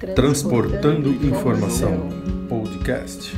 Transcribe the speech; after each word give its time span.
Transportando 0.00 1.10
Informação 1.10 2.08
Podcast. 2.48 3.32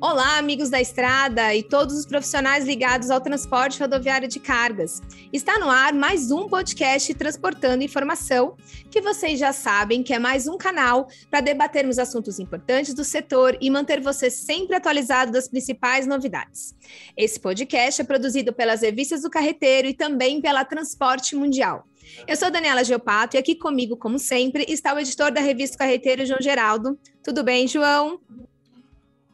Olá, 0.00 0.38
amigos 0.38 0.70
da 0.70 0.80
estrada 0.80 1.52
e 1.52 1.64
todos 1.64 1.98
os 1.98 2.06
profissionais 2.06 2.64
ligados 2.64 3.10
ao 3.10 3.20
transporte 3.20 3.80
rodoviário 3.80 4.28
de 4.28 4.38
cargas. 4.38 5.02
Está 5.32 5.58
no 5.58 5.68
ar 5.68 5.92
mais 5.92 6.30
um 6.30 6.48
podcast 6.48 7.12
Transportando 7.14 7.82
Informação, 7.82 8.56
que 8.88 9.00
vocês 9.00 9.36
já 9.36 9.52
sabem 9.52 10.04
que 10.04 10.14
é 10.14 10.18
mais 10.20 10.46
um 10.46 10.56
canal 10.56 11.08
para 11.28 11.40
debatermos 11.40 11.98
assuntos 11.98 12.38
importantes 12.38 12.94
do 12.94 13.02
setor 13.02 13.58
e 13.60 13.68
manter 13.68 14.00
você 14.00 14.30
sempre 14.30 14.76
atualizado 14.76 15.32
das 15.32 15.48
principais 15.48 16.06
novidades. 16.06 16.72
Esse 17.16 17.40
podcast 17.40 18.00
é 18.00 18.04
produzido 18.04 18.52
pelas 18.52 18.82
revistas 18.82 19.22
do 19.22 19.30
Carreteiro 19.30 19.88
e 19.88 19.94
também 19.94 20.40
pela 20.40 20.64
Transporte 20.64 21.34
Mundial. 21.34 21.84
Eu 22.26 22.36
sou 22.36 22.50
Daniela 22.50 22.84
Geopato 22.84 23.36
e 23.36 23.38
aqui 23.38 23.54
comigo, 23.54 23.96
como 23.96 24.18
sempre, 24.18 24.64
está 24.68 24.94
o 24.94 24.98
editor 24.98 25.30
da 25.30 25.40
revista 25.40 25.78
Carreteiro, 25.78 26.26
João 26.26 26.40
Geraldo. 26.40 26.98
Tudo 27.22 27.42
bem, 27.42 27.66
João? 27.66 28.20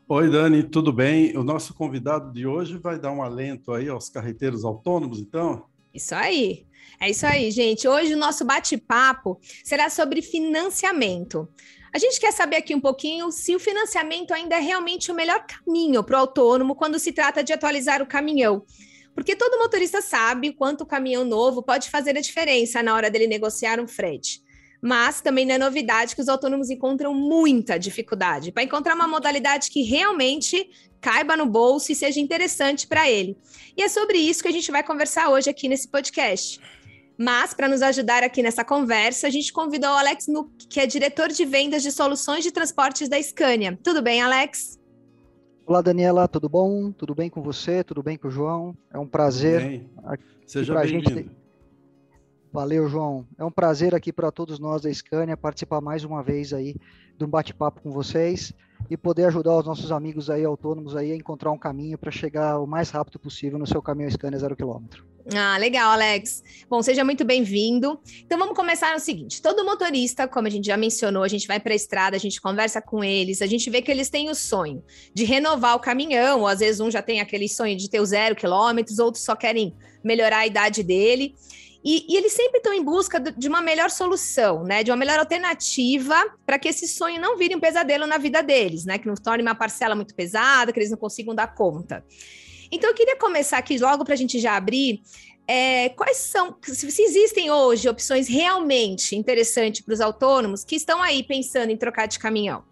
Oi, 0.08 0.30
Dani, 0.30 0.62
tudo 0.62 0.92
bem? 0.92 1.36
O 1.36 1.42
nosso 1.42 1.72
convidado 1.74 2.32
de 2.32 2.46
hoje 2.46 2.76
vai 2.76 2.98
dar 2.98 3.10
um 3.10 3.22
alento 3.22 3.72
aí 3.72 3.88
aos 3.88 4.08
carreteiros 4.08 4.64
autônomos, 4.64 5.18
então? 5.18 5.64
Isso 5.94 6.14
aí. 6.14 6.66
É 7.00 7.10
isso 7.10 7.26
aí, 7.26 7.50
gente. 7.50 7.88
Hoje 7.88 8.14
o 8.14 8.18
nosso 8.18 8.44
bate-papo 8.44 9.40
será 9.64 9.88
sobre 9.88 10.20
financiamento. 10.20 11.48
A 11.94 11.98
gente 11.98 12.18
quer 12.18 12.32
saber 12.32 12.56
aqui 12.56 12.74
um 12.74 12.80
pouquinho 12.80 13.30
se 13.30 13.54
o 13.54 13.60
financiamento 13.60 14.34
ainda 14.34 14.56
é 14.56 14.60
realmente 14.60 15.12
o 15.12 15.14
melhor 15.14 15.46
caminho 15.46 16.02
para 16.02 16.16
o 16.16 16.20
autônomo 16.20 16.74
quando 16.74 16.98
se 16.98 17.12
trata 17.12 17.42
de 17.42 17.52
atualizar 17.52 18.02
o 18.02 18.06
caminhão. 18.06 18.64
Porque 19.14 19.36
todo 19.36 19.58
motorista 19.58 20.02
sabe 20.02 20.52
quanto 20.52 20.82
o 20.82 20.86
caminhão 20.86 21.24
novo 21.24 21.62
pode 21.62 21.88
fazer 21.90 22.16
a 22.16 22.20
diferença 22.20 22.82
na 22.82 22.94
hora 22.94 23.10
dele 23.10 23.26
negociar 23.26 23.80
um 23.80 23.86
frete. 23.86 24.42
Mas 24.82 25.20
também 25.20 25.46
não 25.46 25.54
é 25.54 25.58
novidade 25.58 26.14
que 26.14 26.20
os 26.20 26.28
autônomos 26.28 26.68
encontram 26.68 27.14
muita 27.14 27.78
dificuldade 27.78 28.52
para 28.52 28.64
encontrar 28.64 28.94
uma 28.94 29.08
modalidade 29.08 29.70
que 29.70 29.82
realmente 29.82 30.68
caiba 31.00 31.36
no 31.36 31.46
bolso 31.46 31.90
e 31.90 31.94
seja 31.94 32.20
interessante 32.20 32.86
para 32.86 33.10
ele. 33.10 33.36
E 33.76 33.82
é 33.82 33.88
sobre 33.88 34.18
isso 34.18 34.42
que 34.42 34.48
a 34.48 34.52
gente 34.52 34.70
vai 34.70 34.82
conversar 34.82 35.30
hoje 35.30 35.48
aqui 35.48 35.68
nesse 35.68 35.88
podcast. 35.88 36.60
Mas, 37.16 37.54
para 37.54 37.68
nos 37.68 37.80
ajudar 37.80 38.22
aqui 38.22 38.42
nessa 38.42 38.64
conversa, 38.64 39.26
a 39.26 39.30
gente 39.30 39.52
convidou 39.52 39.90
o 39.90 39.96
Alex 39.96 40.26
Nuck, 40.26 40.66
que 40.68 40.80
é 40.80 40.86
diretor 40.86 41.28
de 41.28 41.44
vendas 41.44 41.82
de 41.82 41.92
soluções 41.92 42.42
de 42.42 42.50
transportes 42.50 43.08
da 43.08 43.22
Scania. 43.22 43.78
Tudo 43.82 44.02
bem, 44.02 44.20
Alex? 44.20 44.78
Olá, 45.66 45.80
Daniela, 45.80 46.28
tudo 46.28 46.46
bom? 46.46 46.92
Tudo 46.92 47.14
bem 47.14 47.30
com 47.30 47.40
você? 47.40 47.82
Tudo 47.82 48.02
bem 48.02 48.18
com 48.18 48.28
o 48.28 48.30
João? 48.30 48.76
É 48.92 48.98
um 48.98 49.06
prazer. 49.06 49.82
Seja 50.46 50.78
bem-vindo. 50.78 51.08
Gente... 51.08 51.30
Valeu, 52.52 52.86
João. 52.86 53.26
É 53.38 53.44
um 53.46 53.50
prazer 53.50 53.94
aqui 53.94 54.12
para 54.12 54.30
todos 54.30 54.58
nós 54.58 54.82
da 54.82 54.92
Scania 54.92 55.38
participar 55.38 55.80
mais 55.80 56.04
uma 56.04 56.22
vez 56.22 56.52
aí 56.52 56.76
de 57.18 57.24
um 57.24 57.28
bate-papo 57.28 57.80
com 57.80 57.90
vocês 57.90 58.52
e 58.90 58.96
poder 58.96 59.24
ajudar 59.26 59.58
os 59.58 59.66
nossos 59.66 59.90
amigos 59.90 60.28
aí 60.28 60.44
autônomos 60.44 60.94
aí 60.96 61.12
a 61.12 61.16
encontrar 61.16 61.50
um 61.50 61.58
caminho 61.58 61.96
para 61.96 62.10
chegar 62.10 62.58
o 62.58 62.66
mais 62.66 62.90
rápido 62.90 63.18
possível 63.18 63.58
no 63.58 63.66
seu 63.66 63.80
caminhão 63.80 64.10
Scania 64.10 64.38
zero 64.38 64.56
quilômetro. 64.56 65.04
Ah, 65.32 65.56
legal, 65.56 65.92
Alex. 65.92 66.42
Bom, 66.68 66.82
seja 66.82 67.02
muito 67.02 67.24
bem-vindo. 67.24 67.98
Então 68.20 68.38
vamos 68.38 68.54
começar 68.54 68.92
no 68.92 69.00
seguinte: 69.00 69.40
todo 69.40 69.64
motorista, 69.64 70.28
como 70.28 70.46
a 70.46 70.50
gente 70.50 70.66
já 70.66 70.76
mencionou, 70.76 71.22
a 71.22 71.28
gente 71.28 71.46
vai 71.46 71.58
para 71.58 71.72
a 71.72 71.76
estrada, 71.76 72.14
a 72.14 72.20
gente 72.20 72.40
conversa 72.40 72.82
com 72.82 73.02
eles, 73.02 73.40
a 73.40 73.46
gente 73.46 73.70
vê 73.70 73.80
que 73.80 73.90
eles 73.90 74.10
têm 74.10 74.28
o 74.28 74.34
sonho 74.34 74.84
de 75.14 75.24
renovar 75.24 75.76
o 75.76 75.80
caminhão, 75.80 76.40
ou 76.40 76.46
às 76.46 76.58
vezes 76.58 76.78
um 76.78 76.90
já 76.90 77.00
tem 77.00 77.20
aquele 77.20 77.48
sonho 77.48 77.74
de 77.74 77.88
ter 77.88 78.00
o 78.00 78.04
zero 78.04 78.36
quilômetros, 78.36 78.98
outros 78.98 79.24
só 79.24 79.34
querem 79.34 79.74
melhorar 80.02 80.40
a 80.40 80.46
idade 80.46 80.82
dele. 80.82 81.34
E, 81.84 82.06
e, 82.08 82.16
eles 82.16 82.32
sempre 82.32 82.58
estão 82.58 82.72
em 82.72 82.82
busca 82.82 83.20
de 83.20 83.46
uma 83.46 83.60
melhor 83.60 83.90
solução, 83.90 84.64
né? 84.64 84.82
De 84.82 84.90
uma 84.90 84.96
melhor 84.96 85.18
alternativa 85.18 86.16
para 86.46 86.58
que 86.58 86.68
esse 86.68 86.88
sonho 86.88 87.20
não 87.20 87.36
vire 87.36 87.54
um 87.54 87.60
pesadelo 87.60 88.06
na 88.06 88.16
vida 88.16 88.42
deles, 88.42 88.86
né? 88.86 88.96
Que 88.96 89.06
não 89.06 89.14
torne 89.14 89.42
uma 89.42 89.54
parcela 89.54 89.94
muito 89.94 90.14
pesada, 90.14 90.72
que 90.72 90.78
eles 90.78 90.90
não 90.90 90.96
consigam 90.96 91.34
dar 91.34 91.54
conta. 91.54 92.02
Então, 92.72 92.88
eu 92.88 92.94
queria 92.94 93.18
começar 93.18 93.58
aqui 93.58 93.76
logo 93.78 94.02
para 94.02 94.14
a 94.14 94.16
gente 94.16 94.38
já 94.38 94.56
abrir. 94.56 95.02
É, 95.46 95.90
quais 95.90 96.16
são, 96.16 96.56
se, 96.62 97.02
existem 97.02 97.50
hoje 97.50 97.86
opções 97.86 98.28
realmente 98.28 99.14
interessantes 99.14 99.82
para 99.82 99.92
os 99.92 100.00
autônomos 100.00 100.64
que 100.64 100.74
estão 100.74 101.02
aí 101.02 101.22
pensando 101.22 101.68
em 101.68 101.76
trocar 101.76 102.06
de 102.06 102.18
caminhão? 102.18 102.64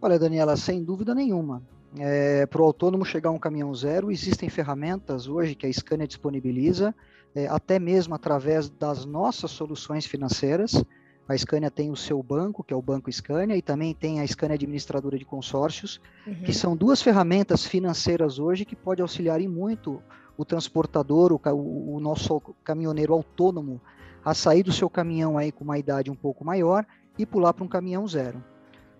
Olha, 0.00 0.18
Daniela, 0.18 0.58
sem 0.58 0.84
dúvida 0.84 1.14
nenhuma. 1.14 1.62
É, 1.98 2.44
para 2.44 2.60
o 2.60 2.64
autônomo 2.66 3.04
chegar 3.04 3.30
a 3.30 3.32
um 3.32 3.38
caminhão 3.38 3.74
zero, 3.74 4.10
existem 4.10 4.50
ferramentas 4.50 5.26
hoje 5.26 5.54
que 5.54 5.66
a 5.66 5.72
Scania 5.72 6.06
disponibiliza, 6.06 6.94
é, 7.34 7.46
até 7.46 7.78
mesmo 7.78 8.14
através 8.14 8.68
das 8.68 9.04
nossas 9.04 9.50
soluções 9.50 10.06
financeiras. 10.06 10.84
A 11.26 11.36
Scania 11.36 11.70
tem 11.70 11.90
o 11.90 11.96
seu 11.96 12.22
banco, 12.22 12.62
que 12.62 12.72
é 12.72 12.76
o 12.76 12.82
Banco 12.82 13.10
Scania, 13.10 13.56
e 13.56 13.62
também 13.62 13.94
tem 13.94 14.20
a 14.20 14.26
Scania 14.26 14.54
Administradora 14.54 15.18
de 15.18 15.24
Consórcios, 15.24 16.00
uhum. 16.26 16.42
que 16.42 16.52
são 16.52 16.76
duas 16.76 17.00
ferramentas 17.00 17.64
financeiras 17.64 18.38
hoje 18.38 18.66
que 18.66 18.76
podem 18.76 19.02
auxiliar 19.02 19.40
em 19.40 19.48
muito 19.48 20.02
o 20.36 20.44
transportador, 20.44 21.32
o, 21.32 21.94
o 21.94 22.00
nosso 22.00 22.40
caminhoneiro 22.62 23.14
autônomo, 23.14 23.80
a 24.24 24.34
sair 24.34 24.62
do 24.62 24.72
seu 24.72 24.90
caminhão 24.90 25.38
aí 25.38 25.50
com 25.50 25.64
uma 25.64 25.78
idade 25.78 26.10
um 26.10 26.14
pouco 26.14 26.44
maior 26.44 26.84
e 27.18 27.24
pular 27.24 27.52
para 27.52 27.64
um 27.64 27.68
caminhão 27.68 28.06
zero. 28.06 28.42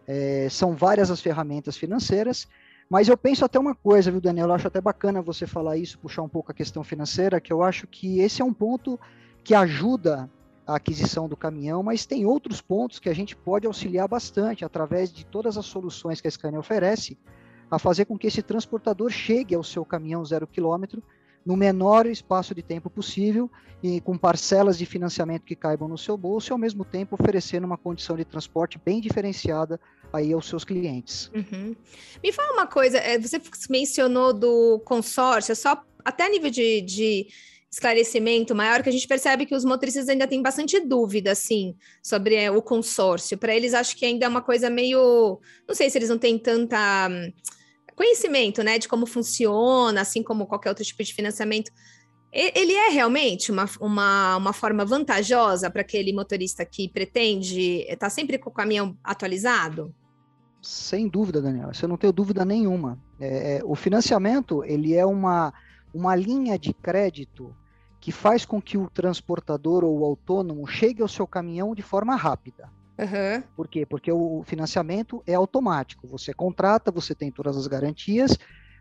É, 0.06 0.48
são 0.50 0.74
várias 0.74 1.10
as 1.10 1.20
ferramentas 1.20 1.76
financeiras, 1.76 2.46
mas 2.88 3.08
eu 3.08 3.16
penso 3.16 3.44
até 3.44 3.58
uma 3.58 3.74
coisa, 3.74 4.10
viu, 4.10 4.20
Daniel? 4.20 4.48
Eu 4.48 4.54
acho 4.54 4.68
até 4.68 4.80
bacana 4.80 5.22
você 5.22 5.46
falar 5.46 5.76
isso, 5.76 5.98
puxar 5.98 6.22
um 6.22 6.28
pouco 6.28 6.52
a 6.52 6.54
questão 6.54 6.84
financeira, 6.84 7.40
que 7.40 7.52
eu 7.52 7.62
acho 7.62 7.86
que 7.86 8.20
esse 8.20 8.42
é 8.42 8.44
um 8.44 8.52
ponto 8.52 8.98
que 9.42 9.54
ajuda 9.54 10.30
a 10.66 10.76
aquisição 10.76 11.28
do 11.28 11.36
caminhão, 11.36 11.82
mas 11.82 12.06
tem 12.06 12.24
outros 12.24 12.60
pontos 12.60 12.98
que 12.98 13.08
a 13.08 13.14
gente 13.14 13.36
pode 13.36 13.66
auxiliar 13.66 14.08
bastante 14.08 14.64
através 14.64 15.12
de 15.12 15.24
todas 15.26 15.58
as 15.58 15.66
soluções 15.66 16.20
que 16.20 16.28
a 16.28 16.30
Scania 16.30 16.58
oferece, 16.58 17.18
a 17.70 17.78
fazer 17.78 18.04
com 18.06 18.16
que 18.16 18.26
esse 18.26 18.42
transportador 18.42 19.10
chegue 19.10 19.54
ao 19.54 19.62
seu 19.62 19.84
caminhão 19.84 20.24
zero 20.24 20.46
quilômetro 20.46 21.02
no 21.44 21.56
menor 21.56 22.06
espaço 22.06 22.54
de 22.54 22.62
tempo 22.62 22.88
possível 22.88 23.50
e 23.82 24.00
com 24.00 24.16
parcelas 24.16 24.78
de 24.78 24.86
financiamento 24.86 25.44
que 25.44 25.54
caibam 25.54 25.88
no 25.88 25.98
seu 25.98 26.16
bolso 26.16 26.50
e 26.50 26.52
ao 26.52 26.58
mesmo 26.58 26.84
tempo 26.84 27.16
oferecendo 27.20 27.64
uma 27.64 27.76
condição 27.76 28.16
de 28.16 28.24
transporte 28.24 28.80
bem 28.82 29.00
diferenciada 29.00 29.78
aí 30.14 30.32
aos 30.32 30.48
seus 30.48 30.64
clientes. 30.64 31.30
Uhum. 31.34 31.74
Me 32.22 32.32
fala 32.32 32.52
uma 32.52 32.66
coisa, 32.66 32.98
é, 32.98 33.18
você 33.18 33.40
mencionou 33.68 34.32
do 34.32 34.80
consórcio, 34.84 35.54
só 35.56 35.82
até 36.04 36.28
nível 36.28 36.50
de, 36.50 36.80
de 36.82 37.26
esclarecimento 37.74 38.54
maior, 38.54 38.82
que 38.82 38.88
a 38.88 38.92
gente 38.92 39.08
percebe 39.08 39.46
que 39.46 39.54
os 39.54 39.64
motoristas 39.64 40.08
ainda 40.08 40.28
têm 40.28 40.40
bastante 40.40 40.78
dúvida, 40.78 41.32
assim, 41.32 41.74
sobre 42.02 42.36
é, 42.36 42.50
o 42.50 42.62
consórcio. 42.62 43.36
Para 43.36 43.54
eles, 43.54 43.74
acho 43.74 43.96
que 43.96 44.06
ainda 44.06 44.26
é 44.26 44.28
uma 44.28 44.42
coisa 44.42 44.70
meio. 44.70 45.40
Não 45.66 45.74
sei 45.74 45.90
se 45.90 45.98
eles 45.98 46.08
não 46.08 46.18
têm 46.18 46.38
tanta 46.38 47.08
hum, 47.10 47.32
conhecimento, 47.96 48.62
né, 48.62 48.78
de 48.78 48.88
como 48.88 49.06
funciona, 49.06 50.00
assim 50.00 50.22
como 50.22 50.46
qualquer 50.46 50.68
outro 50.68 50.84
tipo 50.84 51.02
de 51.02 51.12
financiamento. 51.12 51.72
Ele 52.32 52.72
é 52.72 52.88
realmente 52.88 53.52
uma, 53.52 53.64
uma, 53.80 54.36
uma 54.36 54.52
forma 54.52 54.84
vantajosa 54.84 55.70
para 55.70 55.82
aquele 55.82 56.12
motorista 56.12 56.64
que 56.64 56.88
pretende 56.88 57.82
estar 57.82 57.96
tá 57.96 58.10
sempre 58.10 58.38
com 58.38 58.50
o 58.50 58.52
caminhão 58.52 58.98
atualizado? 59.04 59.94
Sem 60.64 61.06
dúvida, 61.06 61.42
Daniel. 61.42 61.74
Você 61.74 61.86
não 61.86 61.98
tem 61.98 62.10
dúvida 62.10 62.42
nenhuma. 62.44 62.98
É, 63.20 63.58
é, 63.58 63.60
o 63.64 63.74
financiamento 63.74 64.64
ele 64.64 64.94
é 64.94 65.04
uma, 65.04 65.52
uma 65.92 66.16
linha 66.16 66.58
de 66.58 66.72
crédito 66.72 67.54
que 68.00 68.10
faz 68.10 68.46
com 68.46 68.60
que 68.60 68.78
o 68.78 68.88
transportador 68.88 69.84
ou 69.84 70.00
o 70.00 70.04
autônomo 70.04 70.66
chegue 70.66 71.02
ao 71.02 71.08
seu 71.08 71.26
caminhão 71.26 71.74
de 71.74 71.82
forma 71.82 72.16
rápida. 72.16 72.70
Uhum. 72.98 73.42
Por 73.54 73.68
quê? 73.68 73.84
Porque 73.84 74.10
o 74.10 74.42
financiamento 74.44 75.22
é 75.26 75.34
automático. 75.34 76.06
Você 76.08 76.32
contrata, 76.32 76.90
você 76.90 77.14
tem 77.14 77.30
todas 77.30 77.56
as 77.56 77.66
garantias, 77.66 78.38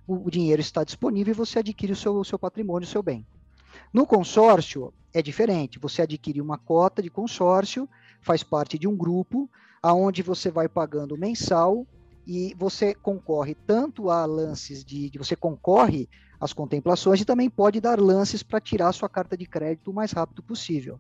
o, 0.08 0.28
o 0.28 0.32
dinheiro 0.32 0.62
está 0.62 0.86
disponível 0.86 1.34
e 1.34 1.36
você 1.36 1.60
adquire 1.60 1.92
o 1.92 1.96
seu, 1.96 2.16
o 2.16 2.24
seu 2.24 2.40
patrimônio, 2.40 2.88
o 2.88 2.90
seu 2.90 3.04
bem. 3.04 3.26
No 3.92 4.06
consórcio 4.08 4.94
é 5.14 5.22
diferente. 5.22 5.80
Você 5.80 6.02
adquire 6.02 6.40
uma 6.40 6.58
cota 6.58 7.02
de 7.02 7.10
consórcio, 7.10 7.90
faz 8.22 8.42
parte 8.42 8.80
de 8.80 8.88
um 8.88 8.96
grupo, 8.96 9.50
aonde 9.84 10.24
você 10.24 10.50
vai 10.50 10.70
pagando 10.70 11.18
mensal 11.18 11.86
e 12.26 12.56
você 12.58 12.96
concorre 12.96 13.54
tanto 13.54 14.10
a 14.10 14.26
lances 14.26 14.86
de, 14.86 15.12
você 15.18 15.36
concorre 15.36 16.08
as 16.40 16.54
contemplações 16.54 17.20
e 17.20 17.26
também 17.26 17.50
pode 17.50 17.82
dar 17.82 18.00
lances 18.00 18.42
para 18.42 18.62
tirar 18.62 18.94
sua 18.94 19.10
carta 19.10 19.36
de 19.38 19.46
crédito 19.46 19.92
o 19.92 19.94
mais 19.94 20.14
rápido 20.14 20.42
possível. 20.42 21.00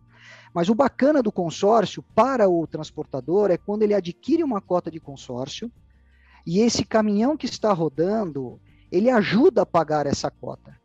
Mas 0.53 0.69
o 0.69 0.75
bacana 0.75 1.23
do 1.23 1.31
consórcio 1.31 2.03
para 2.13 2.49
o 2.49 2.67
transportador 2.67 3.51
é 3.51 3.57
quando 3.57 3.83
ele 3.83 3.93
adquire 3.93 4.43
uma 4.43 4.61
cota 4.61 4.91
de 4.91 4.99
consórcio 4.99 5.71
e 6.45 6.59
esse 6.59 6.83
caminhão 6.83 7.37
que 7.37 7.45
está 7.45 7.71
rodando, 7.71 8.59
ele 8.91 9.09
ajuda 9.09 9.61
a 9.61 9.65
pagar 9.65 10.05
essa 10.05 10.29
cota. 10.29 10.75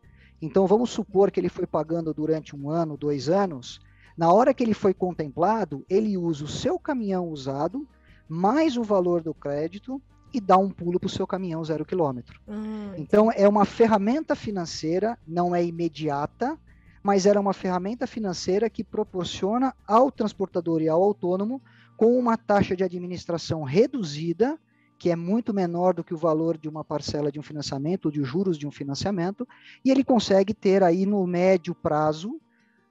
Então 0.40 0.66
vamos 0.66 0.90
supor 0.90 1.32
que 1.32 1.40
ele 1.40 1.48
foi 1.48 1.66
pagando 1.66 2.14
durante 2.14 2.54
um 2.54 2.70
ano, 2.70 2.96
dois 2.96 3.28
anos. 3.28 3.80
Na 4.18 4.32
hora 4.32 4.52
que 4.52 4.64
ele 4.64 4.74
foi 4.74 4.92
contemplado, 4.92 5.86
ele 5.88 6.18
usa 6.18 6.44
o 6.44 6.48
seu 6.48 6.76
caminhão 6.76 7.28
usado 7.28 7.86
mais 8.28 8.76
o 8.76 8.82
valor 8.82 9.22
do 9.22 9.32
crédito 9.32 10.02
e 10.34 10.40
dá 10.40 10.58
um 10.58 10.68
pulo 10.68 10.98
para 10.98 11.06
o 11.06 11.10
seu 11.10 11.24
caminhão 11.24 11.64
zero 11.64 11.84
quilômetro. 11.84 12.40
Hum, 12.48 12.92
então 12.96 13.30
é 13.30 13.48
uma 13.48 13.64
ferramenta 13.64 14.34
financeira, 14.34 15.16
não 15.24 15.54
é 15.54 15.64
imediata, 15.64 16.58
mas 17.00 17.26
era 17.26 17.40
uma 17.40 17.52
ferramenta 17.52 18.08
financeira 18.08 18.68
que 18.68 18.82
proporciona 18.82 19.72
ao 19.86 20.10
transportador 20.10 20.82
e 20.82 20.88
ao 20.88 21.00
autônomo 21.00 21.62
com 21.96 22.18
uma 22.18 22.36
taxa 22.36 22.74
de 22.74 22.82
administração 22.82 23.62
reduzida, 23.62 24.58
que 24.98 25.10
é 25.10 25.16
muito 25.16 25.54
menor 25.54 25.94
do 25.94 26.02
que 26.02 26.12
o 26.12 26.18
valor 26.18 26.58
de 26.58 26.68
uma 26.68 26.84
parcela 26.84 27.30
de 27.30 27.38
um 27.38 27.42
financiamento, 27.42 28.06
ou 28.06 28.10
de 28.10 28.24
juros 28.24 28.58
de 28.58 28.66
um 28.66 28.70
financiamento, 28.72 29.46
e 29.84 29.92
ele 29.92 30.02
consegue 30.02 30.52
ter 30.52 30.82
aí 30.82 31.06
no 31.06 31.24
médio 31.24 31.72
prazo, 31.72 32.40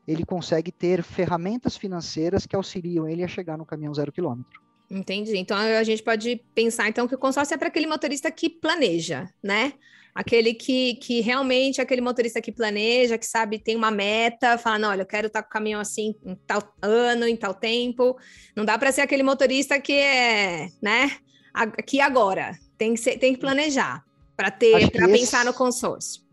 ele 0.08 0.26
consegue 0.26 0.72
ter 0.72 1.04
ferramentas 1.04 1.76
financeiras 1.76 2.46
que 2.46 2.56
auxiliam 2.56 3.08
ele 3.08 3.24
a 3.24 3.28
chegar 3.28 3.58
no 3.58 3.66
caminhão 3.66 3.94
zero 3.94 4.12
quilômetro. 4.12 4.62
Entendi. 4.90 5.36
Então 5.38 5.58
a 5.58 5.84
gente 5.84 6.02
pode 6.02 6.42
pensar 6.56 6.88
então 6.88 7.08
que 7.08 7.16
o 7.16 7.18
consórcio 7.18 7.54
é 7.54 7.58
para 7.58 7.68
aquele 7.68 7.88
motorista 7.88 8.32
que 8.32 8.50
planeja, 8.50 9.30
né? 9.44 9.74
Aquele 10.16 10.54
que, 10.54 10.96
que 10.96 11.20
realmente, 11.20 11.80
aquele 11.80 12.02
motorista 12.02 12.42
que 12.42 12.52
planeja, 12.52 13.18
que 13.18 13.26
sabe, 13.26 13.60
tem 13.60 13.76
uma 13.76 13.92
meta, 13.92 14.58
fala, 14.58 14.80
não, 14.80 14.90
olha, 14.90 15.02
eu 15.02 15.06
quero 15.06 15.28
estar 15.28 15.44
com 15.44 15.50
o 15.50 15.52
caminhão 15.52 15.80
assim 15.80 16.16
em 16.26 16.36
tal 16.48 16.64
ano, 16.82 17.28
em 17.28 17.36
tal 17.36 17.54
tempo. 17.54 18.18
Não 18.56 18.66
dá 18.66 18.80
para 18.80 18.92
ser 18.92 19.02
aquele 19.02 19.22
motorista 19.22 19.80
que 19.80 19.94
é, 19.94 20.70
né, 20.82 21.18
aqui 21.54 22.00
agora. 22.02 22.58
Tem 22.78 22.94
que, 22.94 23.00
ser, 23.00 23.20
tem 23.20 23.34
que 23.34 23.40
planejar 23.40 24.04
para 24.36 24.50
ter, 24.50 24.90
para 24.90 25.08
pensar 25.08 25.46
no 25.46 25.54
consórcio. 25.54 26.27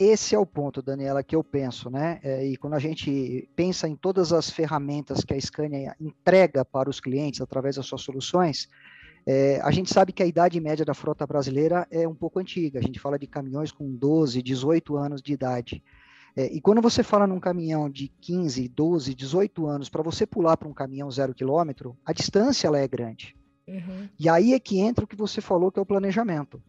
Esse 0.00 0.34
é 0.34 0.38
o 0.38 0.46
ponto, 0.46 0.80
Daniela, 0.80 1.22
que 1.22 1.36
eu 1.36 1.44
penso, 1.44 1.90
né? 1.90 2.18
É, 2.22 2.46
e 2.46 2.56
quando 2.56 2.72
a 2.72 2.78
gente 2.78 3.46
pensa 3.54 3.86
em 3.86 3.94
todas 3.94 4.32
as 4.32 4.48
ferramentas 4.48 5.22
que 5.22 5.34
a 5.34 5.38
Scania 5.38 5.94
entrega 6.00 6.64
para 6.64 6.88
os 6.88 6.98
clientes 6.98 7.42
através 7.42 7.76
das 7.76 7.84
suas 7.84 8.00
soluções, 8.00 8.66
é, 9.26 9.60
a 9.60 9.70
gente 9.70 9.92
sabe 9.92 10.14
que 10.14 10.22
a 10.22 10.26
idade 10.26 10.58
média 10.58 10.86
da 10.86 10.94
frota 10.94 11.26
brasileira 11.26 11.86
é 11.90 12.08
um 12.08 12.14
pouco 12.14 12.38
antiga, 12.38 12.78
a 12.78 12.82
gente 12.82 12.98
fala 12.98 13.18
de 13.18 13.26
caminhões 13.26 13.70
com 13.70 13.94
12, 13.94 14.42
18 14.42 14.96
anos 14.96 15.20
de 15.20 15.34
idade. 15.34 15.84
É, 16.34 16.46
e 16.46 16.62
quando 16.62 16.80
você 16.80 17.02
fala 17.02 17.26
num 17.26 17.38
caminhão 17.38 17.90
de 17.90 18.08
15, 18.22 18.68
12, 18.68 19.14
18 19.14 19.66
anos, 19.66 19.90
para 19.90 20.02
você 20.02 20.26
pular 20.26 20.56
para 20.56 20.66
um 20.66 20.72
caminhão 20.72 21.10
zero 21.10 21.34
quilômetro, 21.34 21.94
a 22.06 22.14
distância 22.14 22.66
ela 22.66 22.78
é 22.78 22.88
grande. 22.88 23.36
Uhum. 23.68 24.08
E 24.18 24.30
aí 24.30 24.54
é 24.54 24.58
que 24.58 24.80
entra 24.80 25.04
o 25.04 25.08
que 25.08 25.14
você 25.14 25.42
falou, 25.42 25.70
que 25.70 25.78
é 25.78 25.82
o 25.82 25.86
planejamento. 25.86 26.62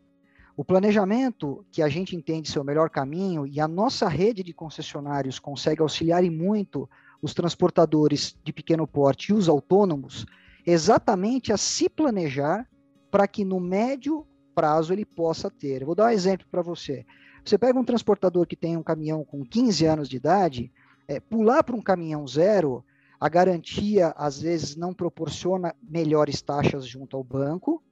O 0.55 0.65
planejamento, 0.65 1.65
que 1.71 1.81
a 1.81 1.87
gente 1.87 2.15
entende 2.15 2.49
ser 2.49 2.59
o 2.59 2.63
melhor 2.63 2.89
caminho, 2.89 3.47
e 3.47 3.59
a 3.59 3.67
nossa 3.67 4.07
rede 4.07 4.43
de 4.43 4.53
concessionários 4.53 5.39
consegue 5.39 5.81
auxiliar 5.81 6.23
e 6.23 6.29
muito 6.29 6.89
os 7.21 7.33
transportadores 7.33 8.35
de 8.43 8.51
pequeno 8.51 8.85
porte 8.85 9.31
e 9.31 9.33
os 9.33 9.47
autônomos, 9.47 10.25
exatamente 10.65 11.53
a 11.53 11.57
se 11.57 11.89
planejar 11.89 12.67
para 13.09 13.27
que 13.27 13.45
no 13.45 13.59
médio 13.59 14.25
prazo 14.53 14.91
ele 14.93 15.05
possa 15.05 15.49
ter. 15.49 15.81
Eu 15.81 15.87
vou 15.87 15.95
dar 15.95 16.07
um 16.07 16.09
exemplo 16.09 16.45
para 16.49 16.61
você. 16.61 17.05
Você 17.43 17.57
pega 17.57 17.79
um 17.79 17.83
transportador 17.83 18.45
que 18.45 18.55
tem 18.55 18.77
um 18.77 18.83
caminhão 18.83 19.23
com 19.23 19.43
15 19.43 19.85
anos 19.85 20.09
de 20.09 20.17
idade, 20.17 20.71
é, 21.07 21.19
pular 21.19 21.63
para 21.63 21.75
um 21.75 21.81
caminhão 21.81 22.27
zero, 22.27 22.83
a 23.19 23.29
garantia 23.29 24.13
às 24.17 24.41
vezes 24.41 24.75
não 24.75 24.93
proporciona 24.93 25.75
melhores 25.81 26.41
taxas 26.41 26.85
junto 26.85 27.15
ao 27.15 27.23
banco, 27.23 27.83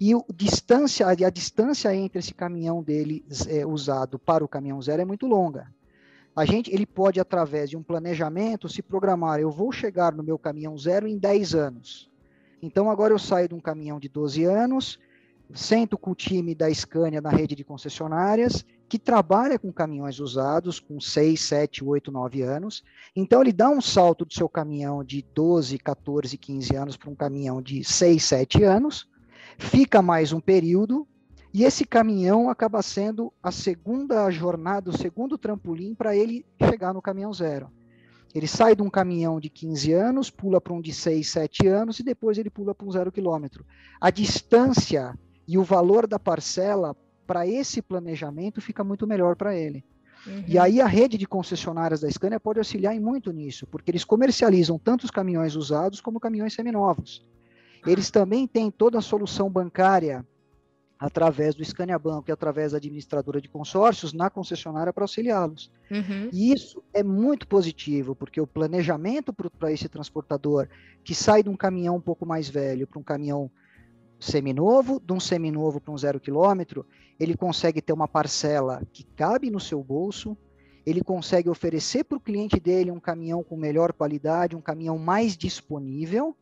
e 0.00 0.14
o 0.14 0.24
distância, 0.34 1.06
a 1.06 1.30
distância 1.30 1.94
entre 1.94 2.20
esse 2.20 2.32
caminhão 2.32 2.82
dele 2.82 3.24
é, 3.48 3.66
usado 3.66 4.18
para 4.18 4.44
o 4.44 4.48
caminhão 4.48 4.80
zero 4.80 5.02
é 5.02 5.04
muito 5.04 5.26
longa. 5.26 5.66
A 6.38 6.44
gente, 6.44 6.72
ele 6.72 6.86
pode, 6.86 7.18
através 7.18 7.68
de 7.68 7.76
um 7.76 7.82
planejamento, 7.82 8.68
se 8.68 8.80
programar. 8.80 9.40
Eu 9.40 9.50
vou 9.50 9.72
chegar 9.72 10.12
no 10.12 10.22
meu 10.22 10.38
caminhão 10.38 10.78
zero 10.78 11.08
em 11.08 11.18
10 11.18 11.54
anos. 11.56 12.08
Então, 12.62 12.88
agora 12.88 13.12
eu 13.12 13.18
saio 13.18 13.48
de 13.48 13.56
um 13.56 13.60
caminhão 13.60 13.98
de 13.98 14.08
12 14.08 14.44
anos, 14.44 15.00
sento 15.52 15.98
com 15.98 16.12
o 16.12 16.14
time 16.14 16.54
da 16.54 16.72
Scania 16.72 17.20
na 17.20 17.30
rede 17.30 17.56
de 17.56 17.64
concessionárias, 17.64 18.64
que 18.88 19.00
trabalha 19.00 19.58
com 19.58 19.72
caminhões 19.72 20.20
usados 20.20 20.78
com 20.78 21.00
6, 21.00 21.40
7, 21.40 21.84
8, 21.84 22.12
9 22.12 22.42
anos. 22.42 22.84
Então, 23.16 23.40
ele 23.42 23.52
dá 23.52 23.68
um 23.68 23.80
salto 23.80 24.24
do 24.24 24.32
seu 24.32 24.48
caminhão 24.48 25.02
de 25.02 25.24
12, 25.34 25.76
14, 25.78 26.38
15 26.38 26.76
anos 26.76 26.96
para 26.96 27.10
um 27.10 27.16
caminhão 27.16 27.60
de 27.60 27.82
6, 27.82 28.22
7 28.22 28.62
anos, 28.62 29.08
fica 29.58 30.00
mais 30.00 30.32
um 30.32 30.40
período, 30.40 31.06
e 31.52 31.64
esse 31.64 31.84
caminhão 31.84 32.48
acaba 32.48 32.80
sendo 32.82 33.32
a 33.42 33.50
segunda 33.50 34.30
jornada, 34.30 34.90
o 34.90 34.96
segundo 34.96 35.36
trampolim 35.36 35.94
para 35.94 36.16
ele 36.16 36.46
chegar 36.62 36.94
no 36.94 37.02
caminhão 37.02 37.32
zero. 37.32 37.70
Ele 38.34 38.46
sai 38.46 38.76
de 38.76 38.82
um 38.82 38.90
caminhão 38.90 39.40
de 39.40 39.48
15 39.48 39.92
anos, 39.92 40.30
pula 40.30 40.60
para 40.60 40.74
um 40.74 40.80
de 40.80 40.92
6, 40.92 41.26
7 41.26 41.66
anos 41.66 41.98
e 41.98 42.02
depois 42.02 42.36
ele 42.36 42.50
pula 42.50 42.74
para 42.74 42.86
um 42.86 42.92
zero 42.92 43.10
quilômetro. 43.10 43.64
A 44.00 44.10
distância 44.10 45.18
e 45.46 45.56
o 45.56 45.64
valor 45.64 46.06
da 46.06 46.18
parcela 46.18 46.94
para 47.26 47.46
esse 47.46 47.80
planejamento 47.80 48.60
fica 48.60 48.84
muito 48.84 49.06
melhor 49.06 49.34
para 49.34 49.56
ele. 49.56 49.84
Uhum. 50.26 50.44
E 50.46 50.58
aí 50.58 50.80
a 50.80 50.86
rede 50.86 51.16
de 51.16 51.26
concessionárias 51.26 52.00
da 52.00 52.10
Scania 52.10 52.38
pode 52.38 52.58
auxiliar 52.58 52.94
em 52.94 53.00
muito 53.00 53.32
nisso, 53.32 53.66
porque 53.66 53.90
eles 53.90 54.04
comercializam 54.04 54.78
tanto 54.78 55.04
os 55.04 55.10
caminhões 55.10 55.56
usados 55.56 56.00
como 56.00 56.20
caminhões 56.20 56.52
seminovos. 56.52 57.26
Eles 57.86 58.10
também 58.10 58.46
têm 58.46 58.70
toda 58.70 58.98
a 58.98 59.02
solução 59.02 59.50
bancária 59.50 60.26
através 60.98 61.54
do 61.54 61.64
Scania 61.64 61.98
Banco 61.98 62.28
e 62.28 62.32
através 62.32 62.72
da 62.72 62.78
administradora 62.78 63.40
de 63.40 63.48
consórcios 63.48 64.12
na 64.12 64.28
concessionária 64.28 64.92
para 64.92 65.04
auxiliá-los. 65.04 65.70
Uhum. 65.90 66.28
E 66.32 66.52
isso 66.52 66.82
é 66.92 67.04
muito 67.04 67.46
positivo, 67.46 68.16
porque 68.16 68.40
o 68.40 68.46
planejamento 68.46 69.32
para 69.32 69.72
esse 69.72 69.88
transportador 69.88 70.68
que 71.04 71.14
sai 71.14 71.42
de 71.42 71.48
um 71.48 71.56
caminhão 71.56 71.96
um 71.96 72.00
pouco 72.00 72.26
mais 72.26 72.48
velho 72.48 72.86
para 72.86 72.98
um 72.98 73.02
caminhão 73.02 73.48
seminovo, 74.18 75.00
de 75.00 75.12
um 75.12 75.20
seminovo 75.20 75.80
para 75.80 75.94
um 75.94 75.98
zero 75.98 76.18
quilômetro, 76.18 76.84
ele 77.20 77.36
consegue 77.36 77.80
ter 77.80 77.92
uma 77.92 78.08
parcela 78.08 78.82
que 78.92 79.04
cabe 79.04 79.50
no 79.50 79.60
seu 79.60 79.82
bolso, 79.82 80.36
ele 80.84 81.02
consegue 81.02 81.48
oferecer 81.48 82.02
para 82.02 82.18
o 82.18 82.20
cliente 82.20 82.58
dele 82.58 82.90
um 82.90 82.98
caminhão 82.98 83.44
com 83.44 83.56
melhor 83.56 83.92
qualidade, 83.92 84.56
um 84.56 84.60
caminhão 84.60 84.98
mais 84.98 85.36
disponível, 85.36 86.36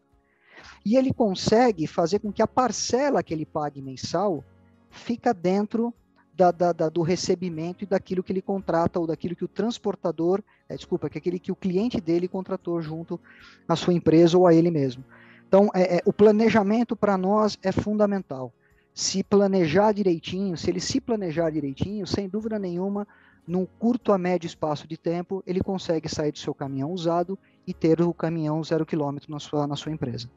e 0.85 0.97
ele 0.97 1.13
consegue 1.13 1.87
fazer 1.87 2.19
com 2.19 2.33
que 2.33 2.43
a 2.43 2.47
parcela 2.47 3.23
que 3.23 3.33
ele 3.33 3.47
pague 3.47 3.83
mensal 3.83 4.45
fica 4.91 5.33
dentro 5.35 5.93
da, 6.37 6.51
da, 6.51 6.73
da, 6.73 6.89
do 6.89 7.03
recebimento 7.03 7.83
e 7.83 7.87
daquilo 7.87 8.23
que 8.23 8.33
ele 8.33 8.43
contrata 8.43 9.01
ou 9.01 9.07
daquilo 9.07 9.35
que 9.35 9.45
o 9.45 9.49
transportador, 9.49 10.43
é, 10.69 10.77
desculpa, 10.77 11.09
que 11.09 11.17
aquele 11.17 11.39
que 11.39 11.51
o 11.51 11.57
cliente 11.57 12.01
dele 12.01 12.29
contratou 12.29 12.81
junto 12.83 13.19
à 13.67 13.75
sua 13.75 13.95
empresa 13.95 14.37
ou 14.37 14.47
a 14.47 14.55
ele 14.55 14.71
mesmo. 14.71 15.03
Então, 15.49 15.71
é, 15.75 15.97
é, 15.97 16.03
o 16.05 16.13
planejamento 16.13 16.95
para 16.95 17.17
nós 17.17 17.59
é 17.63 17.73
fundamental. 17.73 18.53
Se 18.93 19.23
planejar 19.23 19.93
direitinho, 19.93 20.57
se 20.57 20.69
ele 20.69 20.81
se 20.81 21.01
planejar 21.01 21.51
direitinho, 21.51 22.07
sem 22.07 22.29
dúvida 22.29 22.59
nenhuma, 22.59 23.07
num 23.47 23.65
curto 23.79 24.13
a 24.13 24.19
médio 24.19 24.47
espaço 24.47 24.89
de 24.89 24.97
tempo, 24.97 25.43
ele 25.47 25.61
consegue 25.61 26.09
sair 26.09 26.33
do 26.33 26.39
seu 26.39 26.53
caminhão 26.53 26.91
usado 26.91 27.39
e 27.67 27.73
ter 27.73 28.01
o 28.01 28.13
caminhão 28.13 28.63
zero 28.63 28.85
quilômetro 28.85 29.31
na 29.31 29.39
sua, 29.39 29.67
na 29.67 29.77
sua 29.77 29.93
empresa. 29.93 30.29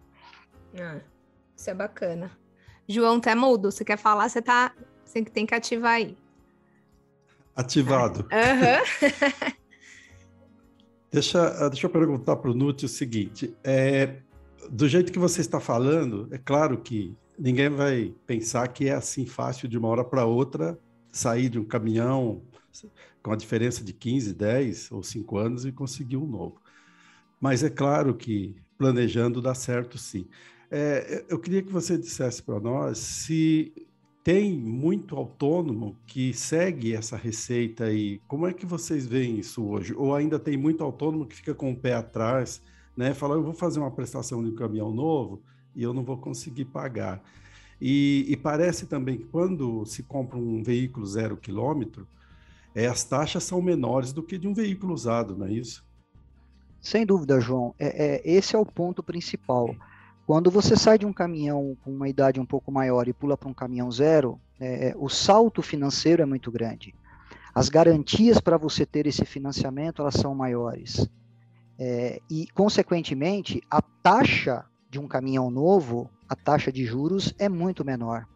Ah, 0.78 1.00
isso 1.56 1.70
é 1.70 1.74
bacana. 1.74 2.32
João, 2.88 3.20
tá 3.20 3.36
mudo. 3.36 3.72
Você 3.72 3.86
quer 3.86 3.98
falar? 3.98 4.30
Você 4.30 4.42
tá. 4.42 4.74
Você 5.06 5.24
tem 5.24 5.46
que 5.46 5.56
ativar 5.56 5.94
aí. 5.94 6.18
Ativado. 7.56 8.22
Uhum. 8.32 9.52
deixa, 11.12 11.70
deixa 11.70 11.88
eu 11.88 11.90
perguntar 11.90 12.36
para 12.38 12.52
o 12.52 12.54
Nuti 12.54 12.86
o 12.86 12.90
seguinte: 12.90 13.56
é, 13.64 14.18
do 14.70 14.88
jeito 14.88 15.12
que 15.12 15.20
você 15.20 15.42
está 15.42 15.60
falando, 15.60 16.28
é 16.32 16.38
claro 16.38 16.78
que 16.80 17.16
ninguém 17.38 17.70
vai 17.70 18.14
pensar 18.26 18.68
que 18.68 18.88
é 18.88 18.94
assim 18.94 19.26
fácil 19.26 19.68
de 19.68 19.78
uma 19.78 19.88
hora 19.88 20.04
para 20.04 20.26
outra 20.26 20.80
sair 21.12 21.50
de 21.50 21.60
um 21.60 21.66
caminhão 21.66 22.42
com 23.22 23.32
a 23.32 23.36
diferença 23.36 23.84
de 23.84 23.94
15, 23.94 24.34
10 24.34 24.92
ou 24.92 25.04
5 25.04 25.38
anos 25.38 25.66
e 25.66 25.72
conseguir 25.72 26.18
um 26.18 26.28
novo. 26.28 26.62
Mas 27.40 27.64
é 27.64 27.70
claro 27.70 28.14
que 28.14 28.56
planejando 28.78 29.42
dá 29.42 29.54
certo 29.54 29.98
sim. 29.98 30.28
É, 30.72 31.26
eu 31.28 31.40
queria 31.40 31.64
que 31.64 31.72
você 31.72 31.98
dissesse 31.98 32.44
para 32.44 32.60
nós 32.60 32.98
se 33.00 33.74
tem 34.24 34.54
muito 34.54 35.16
autônomo 35.16 35.98
que 36.06 36.34
segue 36.34 36.94
essa 36.94 37.18
receita 37.18 37.86
aí. 37.86 38.22
Como 38.28 38.46
é 38.46 38.54
que 38.54 38.66
vocês 38.66 39.08
veem 39.08 39.40
isso 39.40 39.66
hoje? 39.66 39.94
Ou 39.96 40.14
ainda 40.14 40.38
tem 40.38 40.58
muito 40.58 40.84
autônomo 40.84 41.26
que 41.26 41.36
fica 41.36 41.56
com 41.56 41.72
o 41.72 41.76
pé 41.76 41.94
atrás, 41.94 42.62
né? 42.96 43.14
Fala, 43.14 43.36
eu 43.36 43.44
vou 43.44 43.54
fazer 43.54 43.80
uma 43.80 43.90
prestação 43.90 44.44
de 44.44 44.50
um 44.50 44.56
caminhão 44.56 44.94
novo 44.94 45.42
e 45.76 45.82
eu 45.82 45.94
não 45.94 46.04
vou 46.04 46.18
conseguir 46.18 46.66
pagar. 46.66 47.24
E, 47.82 48.26
e 48.28 48.36
parece 48.36 48.86
também 48.86 49.18
que 49.18 49.26
quando 49.26 49.86
se 49.86 50.04
compra 50.04 50.38
um 50.38 50.62
veículo 50.62 51.06
zero 51.06 51.38
quilômetro, 51.38 52.08
é, 52.76 52.88
as 52.88 53.04
taxas 53.04 53.44
são 53.44 53.62
menores 53.62 54.12
do 54.12 54.22
que 54.22 54.38
de 54.38 54.48
um 54.48 54.54
veículo 54.54 54.94
usado, 54.94 55.36
não 55.36 55.48
é 55.48 55.54
isso? 55.54 55.84
Sem 56.82 57.06
dúvida, 57.06 57.40
João. 57.40 57.74
É, 57.80 58.16
é, 58.16 58.22
esse 58.24 58.56
é 58.56 58.60
o 58.60 58.66
ponto 58.66 59.02
principal. 59.02 59.76
Quando 60.30 60.52
você 60.52 60.76
sai 60.76 61.00
de 61.00 61.08
um 61.08 61.12
caminhão 61.12 61.76
com 61.84 61.92
uma 61.92 62.08
idade 62.08 62.40
um 62.40 62.46
pouco 62.46 62.72
maior 62.72 63.08
e 63.08 63.14
pula 63.14 63.36
para 63.36 63.50
um 63.50 63.54
caminhão 63.54 63.92
zero, 63.92 64.40
é, 64.60 64.90
é, 64.90 64.96
o 64.96 65.10
salto 65.10 65.60
financeiro 65.64 66.22
é 66.22 66.26
muito 66.28 66.52
grande. 66.52 66.94
As 67.52 67.68
garantias 67.68 68.40
para 68.40 68.56
você 68.56 68.86
ter 68.86 69.08
esse 69.08 69.26
financiamento 69.26 70.04
elas 70.04 70.14
são 70.14 70.36
maiores. 70.36 71.10
É, 71.80 72.22
e, 72.30 72.46
consequentemente, 72.54 73.60
a 73.72 73.82
taxa 73.82 74.66
de 74.88 75.00
um 75.00 75.08
caminhão 75.08 75.50
novo, 75.50 76.08
a 76.30 76.36
taxa 76.36 76.72
de 76.72 76.86
juros 76.86 77.34
é 77.40 77.50
muito 77.50 77.84
menor. 77.84 78.28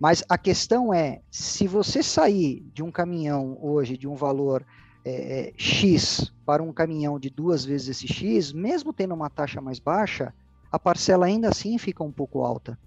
Mas 0.00 0.24
a 0.30 0.38
questão 0.38 0.94
é, 0.94 1.20
se 1.30 1.68
você 1.68 2.02
sair 2.02 2.66
de 2.72 2.82
um 2.82 2.90
caminhão 2.90 3.58
hoje 3.60 3.98
de 3.98 4.08
um 4.08 4.14
valor 4.14 4.64
é, 5.04 5.52
X 5.58 6.32
para 6.46 6.62
um 6.62 6.72
caminhão 6.72 7.18
de 7.18 7.28
duas 7.28 7.66
vezes 7.66 7.98
esse 8.02 8.08
X, 8.08 8.50
mesmo 8.50 8.94
tendo 8.94 9.12
uma 9.12 9.28
taxa 9.28 9.60
mais 9.60 9.78
baixa, 9.78 10.32
a 10.72 10.78
parcela 10.78 11.26
ainda 11.26 11.50
assim 11.50 11.76
fica 11.76 12.02
um 12.02 12.10
pouco 12.10 12.42
alta. 12.42 12.78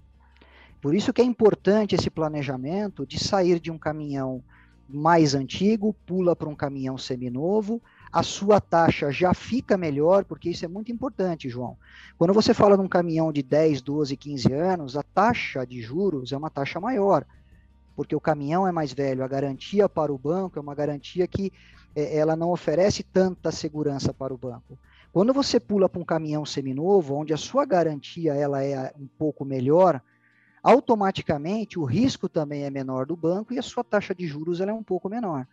Por 0.81 0.95
isso 0.95 1.13
que 1.13 1.21
é 1.21 1.25
importante 1.25 1.93
esse 1.93 2.09
planejamento 2.09 3.05
de 3.05 3.19
sair 3.19 3.59
de 3.59 3.71
um 3.71 3.77
caminhão 3.77 4.43
mais 4.89 5.33
antigo, 5.33 5.95
pula 6.05 6.35
para 6.35 6.49
um 6.49 6.55
caminhão 6.55 6.97
seminovo, 6.97 7.81
a 8.11 8.23
sua 8.23 8.61
taxa 8.61 9.11
já 9.11 9.33
fica 9.33 9.77
melhor, 9.77 10.25
porque 10.25 10.49
isso 10.49 10.63
é 10.63 10.67
muito 10.67 10.91
importante, 10.91 11.49
João. 11.49 11.77
Quando 12.17 12.33
você 12.33 12.53
fala 12.53 12.77
de 12.77 12.83
um 12.83 12.87
caminhão 12.87 13.31
de 13.31 13.41
10, 13.41 13.81
12, 13.81 14.15
15 14.15 14.53
anos, 14.53 14.95
a 14.95 15.03
taxa 15.03 15.65
de 15.65 15.81
juros 15.81 16.31
é 16.31 16.37
uma 16.37 16.49
taxa 16.49 16.79
maior, 16.79 17.25
porque 17.95 18.15
o 18.15 18.21
caminhão 18.21 18.67
é 18.67 18.71
mais 18.71 18.93
velho, 18.93 19.23
a 19.23 19.27
garantia 19.27 19.89
para 19.89 20.13
o 20.13 20.17
banco 20.17 20.59
é 20.59 20.61
uma 20.61 20.75
garantia 20.75 21.27
que 21.27 21.51
é, 21.95 22.17
ela 22.17 22.35
não 22.35 22.51
oferece 22.51 23.03
tanta 23.03 23.51
segurança 23.51 24.13
para 24.13 24.33
o 24.33 24.37
banco. 24.37 24.77
Quando 25.15 25.31
você 25.31 25.62
pula 25.62 25.88
para 25.88 26.01
um 26.01 26.03
caminhão 26.03 26.45
seminovo, 26.45 27.15
onde 27.15 27.34
a 27.34 27.38
sua 27.38 27.63
garantia 27.63 28.34
ela 28.34 28.62
é 28.62 28.93
um 29.00 29.07
pouco 29.07 29.45
melhor, 29.45 30.01
automaticamente 30.62 31.79
o 31.79 31.86
risco 31.86 32.27
também 32.27 32.65
é 32.65 32.69
menor 32.69 33.05
do 33.05 33.15
banco 33.15 33.53
e 33.53 33.57
a 33.57 33.62
sua 33.62 33.81
taxa 33.81 34.13
de 34.13 34.27
juros 34.27 34.60
ela 34.60 34.72
é 34.72 34.74
um 34.74 34.84
pouco 34.84 35.07
menor. 35.07 35.48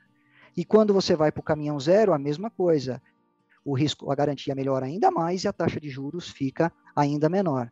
E 0.57 0.65
quando 0.65 0.93
você 0.93 1.15
vai 1.15 1.31
para 1.31 1.39
o 1.39 1.45
caminhão 1.45 1.79
zero, 1.79 2.13
a 2.13 2.19
mesma 2.19 2.51
coisa. 2.51 3.01
O 3.65 3.73
risco, 3.73 4.11
a 4.11 4.17
garantia 4.17 4.53
melhora 4.53 4.87
ainda 4.87 5.13
mais 5.13 5.45
e 5.45 5.49
a 5.49 5.53
taxa 5.53 5.79
de 5.79 5.89
juros 5.89 6.29
fica 6.29 6.73
ainda 6.97 7.29
menor. 7.29 7.71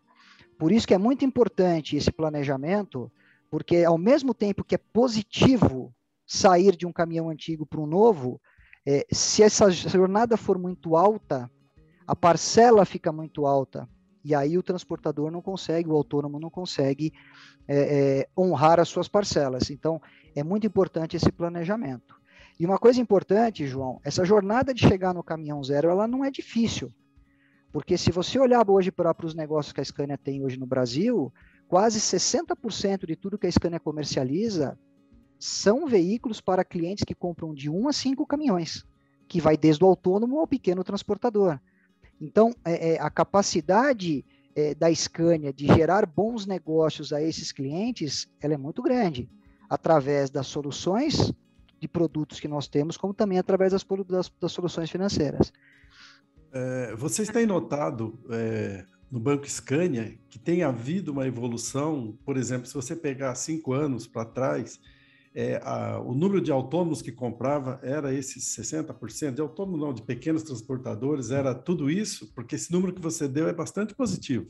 Por 0.57 0.71
isso 0.71 0.87
que 0.87 0.95
é 0.95 0.99
muito 0.99 1.25
importante 1.25 1.97
esse 1.97 2.13
planejamento, 2.13 3.11
porque 3.51 3.83
ao 3.83 3.99
mesmo 3.99 4.33
tempo 4.33 4.63
que 4.63 4.77
é 4.77 4.79
positivo 4.79 5.93
sair 6.25 6.77
de 6.77 6.87
um 6.87 6.93
caminhão 6.93 7.29
antigo 7.29 7.67
para 7.67 7.81
um 7.81 7.87
novo, 7.87 8.41
é, 8.87 9.05
se 9.11 9.43
essa 9.43 9.69
jornada 9.73 10.37
for 10.37 10.57
muito 10.57 10.95
alta, 10.95 11.51
a 12.11 12.17
parcela 12.17 12.85
fica 12.85 13.13
muito 13.13 13.47
alta. 13.47 13.89
E 14.25 14.35
aí 14.35 14.59
o 14.59 14.65
transportador 14.65 15.31
não 15.31 15.41
consegue, 15.41 15.89
o 15.89 15.95
autônomo 15.95 16.41
não 16.41 16.51
consegue 16.51 17.13
é, 17.69 17.77
é, 17.79 18.29
honrar 18.37 18.81
as 18.81 18.89
suas 18.89 19.07
parcelas. 19.07 19.71
Então, 19.71 20.03
é 20.35 20.43
muito 20.43 20.67
importante 20.67 21.17
esse 21.17 21.31
planejamento. 21.31 22.21
E 22.59 22.67
uma 22.67 22.81
coisa 22.81 23.01
importante, 23.01 23.65
João, 23.65 24.01
essa 24.03 24.25
jornada 24.25 24.75
de 24.75 24.81
chegar 24.81 25.15
no 25.15 25.23
caminhão 25.23 25.63
zero, 25.63 25.89
ela 25.89 26.09
não 26.09 26.25
é 26.25 26.33
difícil. 26.33 26.93
Porque 27.73 27.97
se 27.97 28.11
você 28.11 28.41
olhar 28.41 28.69
hoje 28.69 28.91
para 28.91 29.15
os 29.25 29.33
negócios 29.37 29.73
que 29.73 29.81
a 29.81 29.85
Scania 29.85 30.19
tem 30.19 30.45
hoje 30.45 30.59
no 30.59 30.67
Brasil, 30.67 31.33
quase 31.69 32.01
60% 32.01 33.07
de 33.07 33.15
tudo 33.15 33.39
que 33.39 33.47
a 33.47 33.53
Scania 33.53 33.79
comercializa 33.79 34.77
são 35.39 35.87
veículos 35.87 36.41
para 36.41 36.65
clientes 36.65 37.05
que 37.05 37.15
compram 37.15 37.55
de 37.55 37.71
um 37.71 37.87
a 37.87 37.93
cinco 37.93 38.27
caminhões, 38.27 38.85
que 39.29 39.41
vai 39.41 39.57
desde 39.57 39.85
o 39.85 39.87
autônomo 39.87 40.41
ao 40.41 40.47
pequeno 40.49 40.83
transportador. 40.83 41.61
Então, 42.21 42.55
é, 42.65 42.95
é, 42.95 43.01
a 43.01 43.09
capacidade 43.09 44.25
é, 44.55 44.75
da 44.75 44.95
Scania 44.95 45.53
de 45.53 45.67
gerar 45.67 46.05
bons 46.05 46.47
negócios 46.47 47.13
a 47.13 47.23
esses 47.23 47.51
clientes, 47.51 48.29
ela 48.41 48.55
é 48.55 48.59
muito 48.59 48.83
grande, 48.83 49.29
através 49.69 50.29
das 50.29 50.47
soluções 50.47 51.33
de 51.81 51.89
produtos 51.89 52.39
que 52.39 52.49
nós 52.49 52.69
temos, 52.69 52.97
como 52.97 53.15
também 53.15 53.39
através 53.39 53.73
das, 53.73 53.87
das, 54.07 54.31
das 54.41 54.53
soluções 54.53 54.91
financeiras. 54.91 55.53
É, 56.53 56.95
vocês 56.97 57.29
têm 57.29 57.47
notado 57.47 58.19
é, 58.29 58.85
no 59.11 59.19
Banco 59.19 59.49
Scania 59.49 60.19
que 60.29 60.39
tem 60.39 60.63
havido 60.63 61.13
uma 61.13 61.27
evolução, 61.27 62.19
por 62.25 62.37
exemplo, 62.37 62.67
se 62.67 62.75
você 62.75 62.95
pegar 62.95 63.35
cinco 63.35 63.73
anos 63.73 64.07
para 64.07 64.25
trás, 64.27 64.79
é, 65.35 65.61
a, 65.63 66.01
o 66.01 66.13
número 66.15 66.41
de 66.41 66.51
autônomos 66.51 67.03
que 67.03 67.13
comprava 67.13 67.79
era 67.83 68.13
esses 68.13 68.45
60%, 68.57 69.35
de 69.35 69.41
autônomo 69.41 69.77
não, 69.77 69.93
de 69.93 70.03
pequenos 70.03 70.43
transportadores, 70.43 71.31
era 71.31 71.55
tudo 71.55 71.91
isso, 71.91 72.33
porque 72.35 72.57
esse 72.57 72.73
número 72.73 72.93
que 72.93 73.01
você 73.01 73.29
deu 73.29 73.49
é 73.49 73.53
bastante 73.53 73.95
positivo. 73.95 74.47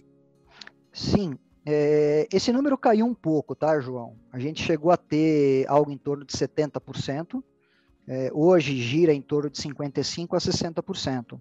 Sim, 0.93 1.37
é, 1.65 2.27
esse 2.33 2.53
número 2.53 2.77
caiu 2.79 3.07
um 3.07 3.15
pouco, 3.15 3.55
tá, 3.55 3.79
João? 3.81 4.17
A 4.33 4.39
gente 4.39 4.63
chegou 4.63 4.91
a 4.91 4.97
ter 4.97 5.67
algo 5.69 5.91
em 5.91 5.99
torno 5.99 6.25
de 6.25 6.33
70%, 6.33 7.43
é, 8.09 8.31
hoje 8.33 8.77
gira 8.81 9.13
em 9.13 9.21
torno 9.21 9.51
de 9.51 9.61
55% 9.61 10.29
a 10.33 10.39
60%. 10.39 11.41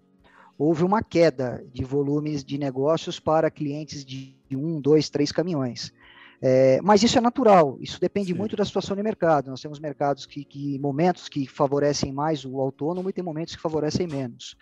Houve 0.57 0.83
uma 0.83 1.01
queda 1.01 1.65
de 1.73 1.85
volumes 1.85 2.43
de 2.43 2.57
negócios 2.57 3.17
para 3.17 3.49
clientes 3.49 4.03
de 4.03 4.35
um, 4.51 4.81
dois, 4.81 5.09
três 5.09 5.31
caminhões. 5.31 5.93
É, 6.41 6.79
mas 6.81 7.03
isso 7.03 7.17
é 7.17 7.21
natural, 7.21 7.77
isso 7.81 7.99
depende 7.99 8.31
Sim. 8.31 8.37
muito 8.37 8.55
da 8.55 8.63
situação 8.63 8.95
de 8.95 9.03
mercado. 9.03 9.49
Nós 9.49 9.61
temos 9.61 9.79
mercados 9.79 10.25
que, 10.25 10.45
que, 10.45 10.79
momentos 10.79 11.27
que 11.27 11.45
favorecem 11.45 12.13
mais 12.13 12.45
o 12.45 12.59
autônomo 12.59 13.09
e 13.09 13.13
tem 13.13 13.23
momentos 13.23 13.55
que 13.55 13.61
favorecem 13.61 14.07
menos. 14.07 14.55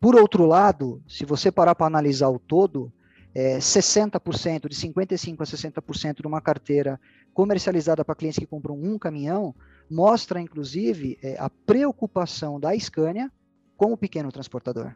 Por 0.00 0.14
outro 0.14 0.46
lado, 0.46 1.02
se 1.08 1.24
você 1.24 1.50
parar 1.50 1.74
para 1.74 1.86
analisar 1.86 2.28
o 2.28 2.38
todo, 2.38 2.92
é, 3.34 3.58
60%, 3.58 4.68
de 4.68 4.76
55% 4.76 5.40
a 5.40 5.44
60% 5.44 6.20
de 6.20 6.26
uma 6.26 6.40
carteira 6.40 7.00
comercializada 7.32 8.04
para 8.04 8.14
clientes 8.14 8.38
que 8.38 8.46
compram 8.46 8.76
um 8.76 8.96
caminhão, 8.96 9.54
mostra, 9.90 10.40
inclusive, 10.40 11.18
é, 11.20 11.36
a 11.38 11.50
preocupação 11.50 12.60
da 12.60 12.78
Scania 12.78 13.30
com 13.76 13.92
o 13.92 13.96
pequeno 13.96 14.30
transportador. 14.30 14.94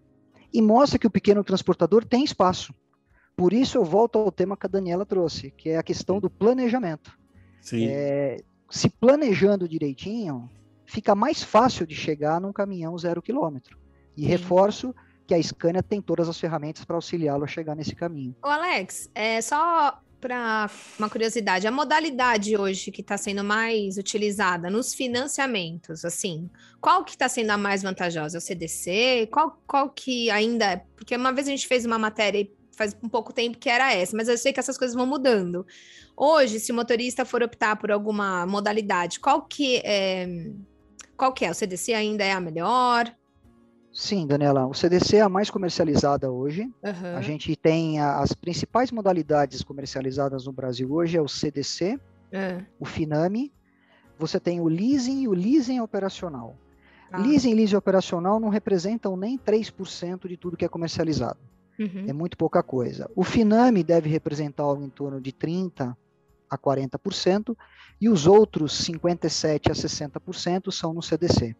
E 0.52 0.62
mostra 0.62 0.99
que 0.99 1.07
o 1.07 1.11
pequeno 1.11 1.42
transportador 1.42 2.04
tem 2.04 2.25
espaço. 2.25 2.73
Por 3.38 3.52
isso 3.52 3.78
eu 3.78 3.85
volto 3.85 4.18
ao 4.18 4.33
tema 4.33 4.57
que 4.57 4.66
a 4.66 4.68
Daniela 4.68 5.07
trouxe, 5.07 5.52
que 5.52 5.68
é 5.68 5.78
a 5.78 5.83
questão 5.85 6.18
do 6.18 6.28
planejamento. 6.28 7.16
É, 7.73 8.42
se 8.68 8.90
planejando 8.90 9.68
direitinho, 9.68 10.50
fica 10.85 11.14
mais 11.14 11.40
fácil 11.40 11.87
de 11.87 11.95
chegar 11.95 12.40
num 12.40 12.52
caminhão 12.52 12.99
zero 12.99 13.23
quilômetro. 13.23 13.78
E 14.16 14.23
Sim. 14.23 14.26
reforço 14.26 14.92
que 15.25 15.33
a 15.33 15.40
Scania 15.40 15.85
tem 15.85 16.02
todas 16.02 16.28
as 16.28 16.37
ferramentas 16.40 16.85
para 16.85 16.97
auxiliá-lo 16.97 17.45
a 17.45 17.47
chegar 17.47 17.76
nesse 17.76 17.95
caminho. 17.95 18.35
O 18.42 18.49
Alex, 18.49 19.09
é 19.14 19.40
só 19.40 20.02
para 20.21 20.68
uma 20.99 21.09
curiosidade, 21.09 21.64
a 21.64 21.71
modalidade 21.71 22.57
hoje 22.57 22.90
que 22.90 23.02
está 23.02 23.16
sendo 23.16 23.45
mais 23.45 23.99
utilizada 23.99 24.68
nos 24.68 24.92
financiamentos, 24.95 26.04
assim, 26.04 26.50
qual 26.80 27.04
que 27.04 27.12
está 27.12 27.28
sendo 27.28 27.50
a 27.50 27.57
mais 27.57 27.85
vantajosa? 27.85 28.37
É 28.37 28.38
o 28.38 28.40
CDC? 28.40 29.28
Qual, 29.30 29.62
qual 29.64 29.90
que 29.90 30.28
ainda 30.28 30.73
é? 30.73 30.76
Porque 30.97 31.14
uma 31.14 31.33
vez 31.33 31.47
a 31.47 31.52
gente 31.52 31.68
fez 31.68 31.85
uma 31.85 32.00
matéria 32.00 32.49
faz 32.78 32.97
um 33.02 33.08
pouco 33.08 33.32
tempo 33.32 33.58
que 33.58 33.68
era 33.68 33.92
essa, 33.92 34.16
mas 34.16 34.28
eu 34.28 34.38
sei 34.38 34.52
que 34.52 34.61
essas 34.61 34.78
coisas 34.78 34.97
vão 34.97 35.04
mudando. 35.04 35.66
Hoje, 36.16 36.61
se 36.61 36.70
o 36.70 36.75
motorista 36.75 37.25
for 37.25 37.42
optar 37.42 37.76
por 37.76 37.90
alguma 37.90 38.47
modalidade, 38.47 39.18
qual 39.18 39.42
que 39.42 39.82
é, 39.85 40.26
qual 41.16 41.32
que 41.32 41.44
é? 41.44 41.50
O 41.50 41.54
CDC 41.54 41.92
ainda 41.92 42.25
é 42.25 42.32
a 42.32 42.40
melhor? 42.40 43.12
Sim, 43.92 44.28
Daniela, 44.28 44.64
o 44.66 44.75
CDC 44.75 45.16
é 45.16 45.20
a 45.23 45.28
mais 45.28 45.50
comercializada 45.50 46.30
hoje. 46.30 46.62
Uhum. 46.62 47.16
A 47.16 47.20
gente 47.20 47.56
tem 47.56 47.99
a, 47.99 48.20
as 48.20 48.32
principais 48.32 48.92
modalidades 48.92 49.62
comercializadas 49.62 50.47
no 50.47 50.52
Brasil 50.52 50.92
hoje 50.92 51.16
é 51.16 51.20
o 51.20 51.26
CDC, 51.26 51.99
é. 52.30 52.62
o 52.78 52.85
Finame, 52.85 53.52
você 54.16 54.38
tem 54.38 54.61
o 54.61 54.68
leasing 54.68 55.23
e 55.23 55.28
o 55.28 55.32
leasing 55.32 55.80
operacional. 55.80 56.56
Ah. 57.11 57.18
Leasing 57.18 57.50
e 57.50 57.54
leasing 57.54 57.76
operacional 57.76 58.38
não 58.38 58.50
representam 58.50 59.16
nem 59.16 59.37
3% 59.37 60.28
de 60.28 60.37
tudo 60.37 60.56
que 60.56 60.64
é 60.64 60.68
comercializado. 60.68 61.38
Uhum. 61.78 62.06
É 62.08 62.12
muito 62.12 62.37
pouca 62.37 62.62
coisa. 62.62 63.11
O 63.14 63.23
Finame 63.23 63.85
deve 63.85 64.08
representar 64.08 64.64
algo 64.64 64.82
em 64.82 64.90
torno 64.90 65.20
de 65.20 65.32
30% 65.32 65.97
a 66.50 66.56
40%, 66.56 67.56
e 68.00 68.08
os 68.08 68.26
outros 68.26 68.85
57% 68.85 69.70
a 69.70 69.75
60% 69.75 70.73
são 70.73 70.94
no 70.94 71.02
CDC. 71.02 71.54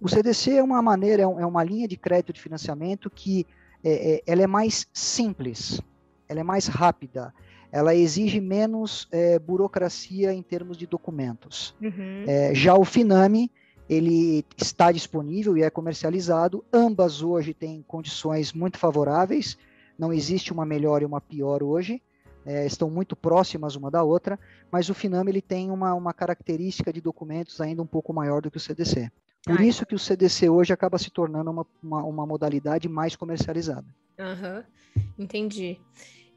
O 0.00 0.08
CDC 0.08 0.52
é 0.52 0.62
uma 0.62 0.80
maneira, 0.80 1.22
é, 1.22 1.24
é 1.24 1.46
uma 1.46 1.62
linha 1.62 1.86
de 1.86 1.96
crédito 1.96 2.32
de 2.32 2.40
financiamento 2.40 3.10
que 3.10 3.46
é, 3.84 4.14
é, 4.14 4.22
ela 4.26 4.42
é 4.42 4.46
mais 4.46 4.86
simples, 4.92 5.80
ela 6.28 6.40
é 6.40 6.42
mais 6.42 6.66
rápida, 6.66 7.34
ela 7.70 7.94
exige 7.94 8.40
menos 8.40 9.08
é, 9.10 9.38
burocracia 9.38 10.32
em 10.32 10.42
termos 10.42 10.76
de 10.76 10.86
documentos. 10.86 11.74
Uhum. 11.80 12.24
É, 12.26 12.54
já 12.54 12.74
o 12.74 12.84
Finame, 12.84 13.50
ele 13.92 14.44
está 14.56 14.90
disponível 14.90 15.56
e 15.56 15.62
é 15.62 15.68
comercializado. 15.68 16.64
Ambas 16.72 17.22
hoje 17.22 17.52
têm 17.52 17.84
condições 17.86 18.52
muito 18.52 18.78
favoráveis. 18.78 19.58
Não 19.98 20.12
existe 20.12 20.52
uma 20.52 20.64
melhor 20.64 21.02
e 21.02 21.04
uma 21.04 21.20
pior 21.20 21.62
hoje. 21.62 22.00
É, 22.44 22.66
estão 22.66 22.90
muito 22.90 23.14
próximas 23.14 23.76
uma 23.76 23.88
da 23.90 24.02
outra, 24.02 24.38
mas 24.70 24.88
o 24.88 24.94
Finame 24.94 25.30
ele 25.30 25.42
tem 25.42 25.70
uma, 25.70 25.94
uma 25.94 26.12
característica 26.12 26.92
de 26.92 27.00
documentos 27.00 27.60
ainda 27.60 27.82
um 27.82 27.86
pouco 27.86 28.12
maior 28.12 28.42
do 28.42 28.50
que 28.50 28.56
o 28.56 28.60
CDC. 28.60 29.12
Por 29.44 29.60
Ai. 29.60 29.68
isso 29.68 29.86
que 29.86 29.94
o 29.94 29.98
CDC 29.98 30.48
hoje 30.48 30.72
acaba 30.72 30.98
se 30.98 31.10
tornando 31.10 31.50
uma, 31.50 31.66
uma, 31.82 32.02
uma 32.02 32.26
modalidade 32.26 32.88
mais 32.88 33.14
comercializada. 33.14 33.86
Aham, 34.18 34.64
uhum. 34.96 35.02
entendi. 35.18 35.78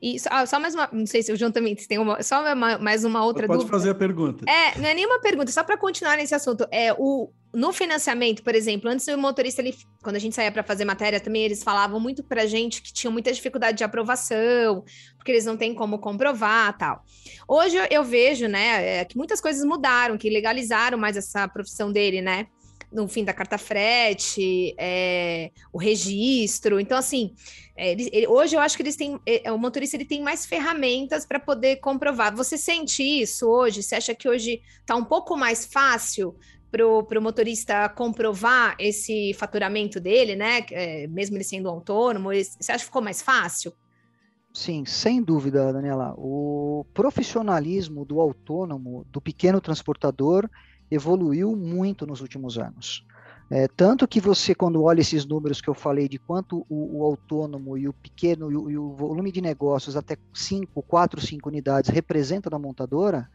E 0.05 0.19
só, 0.19 0.29
ah, 0.31 0.45
só, 0.45 0.59
mais 0.59 0.75
uma, 0.75 0.87
não 0.91 1.07
sei 1.07 1.23
se 1.23 1.31
o 1.31 1.35
João 1.35 1.51
também 1.51 1.75
tem 1.75 1.97
uma, 1.97 2.21
só 2.21 2.53
uma, 2.53 2.77
mais 2.77 3.03
uma 3.03 3.25
outra 3.25 3.47
Pode 3.47 3.57
dúvida. 3.57 3.75
fazer 3.75 3.89
a 3.89 3.95
pergunta. 3.95 4.45
É, 4.47 4.77
não 4.77 4.87
é 4.87 4.93
nenhuma 4.93 5.19
pergunta, 5.19 5.51
só 5.51 5.63
para 5.63 5.75
continuar 5.77 6.15
nesse 6.15 6.35
assunto. 6.35 6.67
É 6.69 6.93
o 6.93 7.31
no 7.51 7.73
financiamento, 7.73 8.43
por 8.43 8.53
exemplo, 8.53 8.87
antes 8.87 9.07
o 9.07 9.17
motorista 9.17 9.61
ele, 9.61 9.73
quando 10.03 10.17
a 10.17 10.19
gente 10.19 10.35
saía 10.35 10.51
para 10.51 10.61
fazer 10.61 10.85
matéria 10.85 11.21
também 11.21 11.43
eles 11.43 11.63
falavam 11.63 11.99
muito 12.01 12.21
para 12.21 12.45
gente 12.45 12.81
que 12.81 12.93
tinham 12.93 13.13
muita 13.13 13.31
dificuldade 13.31 13.77
de 13.77 13.83
aprovação, 13.83 14.83
porque 15.17 15.31
eles 15.31 15.45
não 15.45 15.55
têm 15.57 15.73
como 15.73 15.97
comprovar, 15.97 16.77
tal. 16.77 17.01
Hoje 17.47 17.77
eu 17.89 18.03
vejo, 18.03 18.47
né, 18.47 18.99
é, 18.99 19.05
que 19.05 19.17
muitas 19.17 19.41
coisas 19.41 19.63
mudaram, 19.65 20.17
que 20.17 20.29
legalizaram 20.29 20.99
mais 20.99 21.17
essa 21.17 21.47
profissão 21.47 21.91
dele, 21.91 22.21
né? 22.21 22.45
No 22.91 23.07
fim 23.07 23.23
da 23.23 23.33
carta 23.33 23.57
frete, 23.57 24.75
é, 24.77 25.51
o 25.71 25.77
registro. 25.77 26.79
Então, 26.79 26.97
assim, 26.97 27.33
é, 27.75 27.91
ele, 27.91 28.09
ele, 28.11 28.27
hoje 28.27 28.55
eu 28.55 28.59
acho 28.59 28.75
que 28.75 28.83
eles 28.83 28.95
têm. 28.95 29.19
É, 29.25 29.51
o 29.51 29.57
motorista 29.57 29.97
ele 29.97 30.05
tem 30.05 30.21
mais 30.21 30.45
ferramentas 30.45 31.25
para 31.25 31.39
poder 31.39 31.77
comprovar. 31.77 32.35
Você 32.35 32.57
sente 32.57 33.03
isso 33.03 33.47
hoje? 33.47 33.83
Você 33.83 33.95
acha 33.95 34.15
que 34.15 34.29
hoje 34.29 34.61
está 34.79 34.95
um 34.95 35.05
pouco 35.05 35.35
mais 35.35 35.65
fácil 35.65 36.35
para 36.71 36.85
o 37.19 37.21
motorista 37.21 37.87
comprovar 37.89 38.75
esse 38.79 39.33
faturamento 39.33 39.99
dele, 39.99 40.35
né? 40.35 40.65
É, 40.71 41.07
mesmo 41.07 41.37
ele 41.37 41.43
sendo 41.43 41.69
autônomo, 41.69 42.29
você 42.29 42.71
acha 42.71 42.79
que 42.79 42.85
ficou 42.85 43.01
mais 43.01 43.21
fácil? 43.21 43.73
Sim, 44.53 44.85
sem 44.85 45.21
dúvida, 45.21 45.73
Daniela. 45.73 46.13
O 46.17 46.85
profissionalismo 46.93 48.05
do 48.05 48.21
autônomo, 48.21 49.05
do 49.11 49.19
pequeno 49.19 49.59
transportador, 49.59 50.49
evoluiu 50.89 51.55
muito 51.55 52.05
nos 52.05 52.21
últimos 52.21 52.57
anos. 52.57 53.05
É, 53.49 53.67
tanto 53.67 54.07
que 54.07 54.19
você, 54.19 54.55
quando 54.55 54.81
olha 54.81 55.01
esses 55.01 55.25
números 55.25 55.61
que 55.61 55.69
eu 55.69 55.75
falei 55.75 56.09
de 56.09 56.17
quanto 56.17 56.65
o, 56.67 56.99
o 56.99 57.03
autônomo 57.03 57.77
e 57.77 57.87
o 57.87 57.93
pequeno 57.93 58.51
e 58.51 58.55
o, 58.55 58.71
e 58.71 58.77
o, 58.77 58.93
volume 58.93 59.31
de 59.31 59.39
negócios, 59.39 59.95
até 59.95 60.17
5, 60.33 60.81
4, 60.81 61.21
5 61.21 61.47
unidades, 61.47 61.91
representa 61.91 62.49
na 62.49 62.57
montadora, 62.57 63.29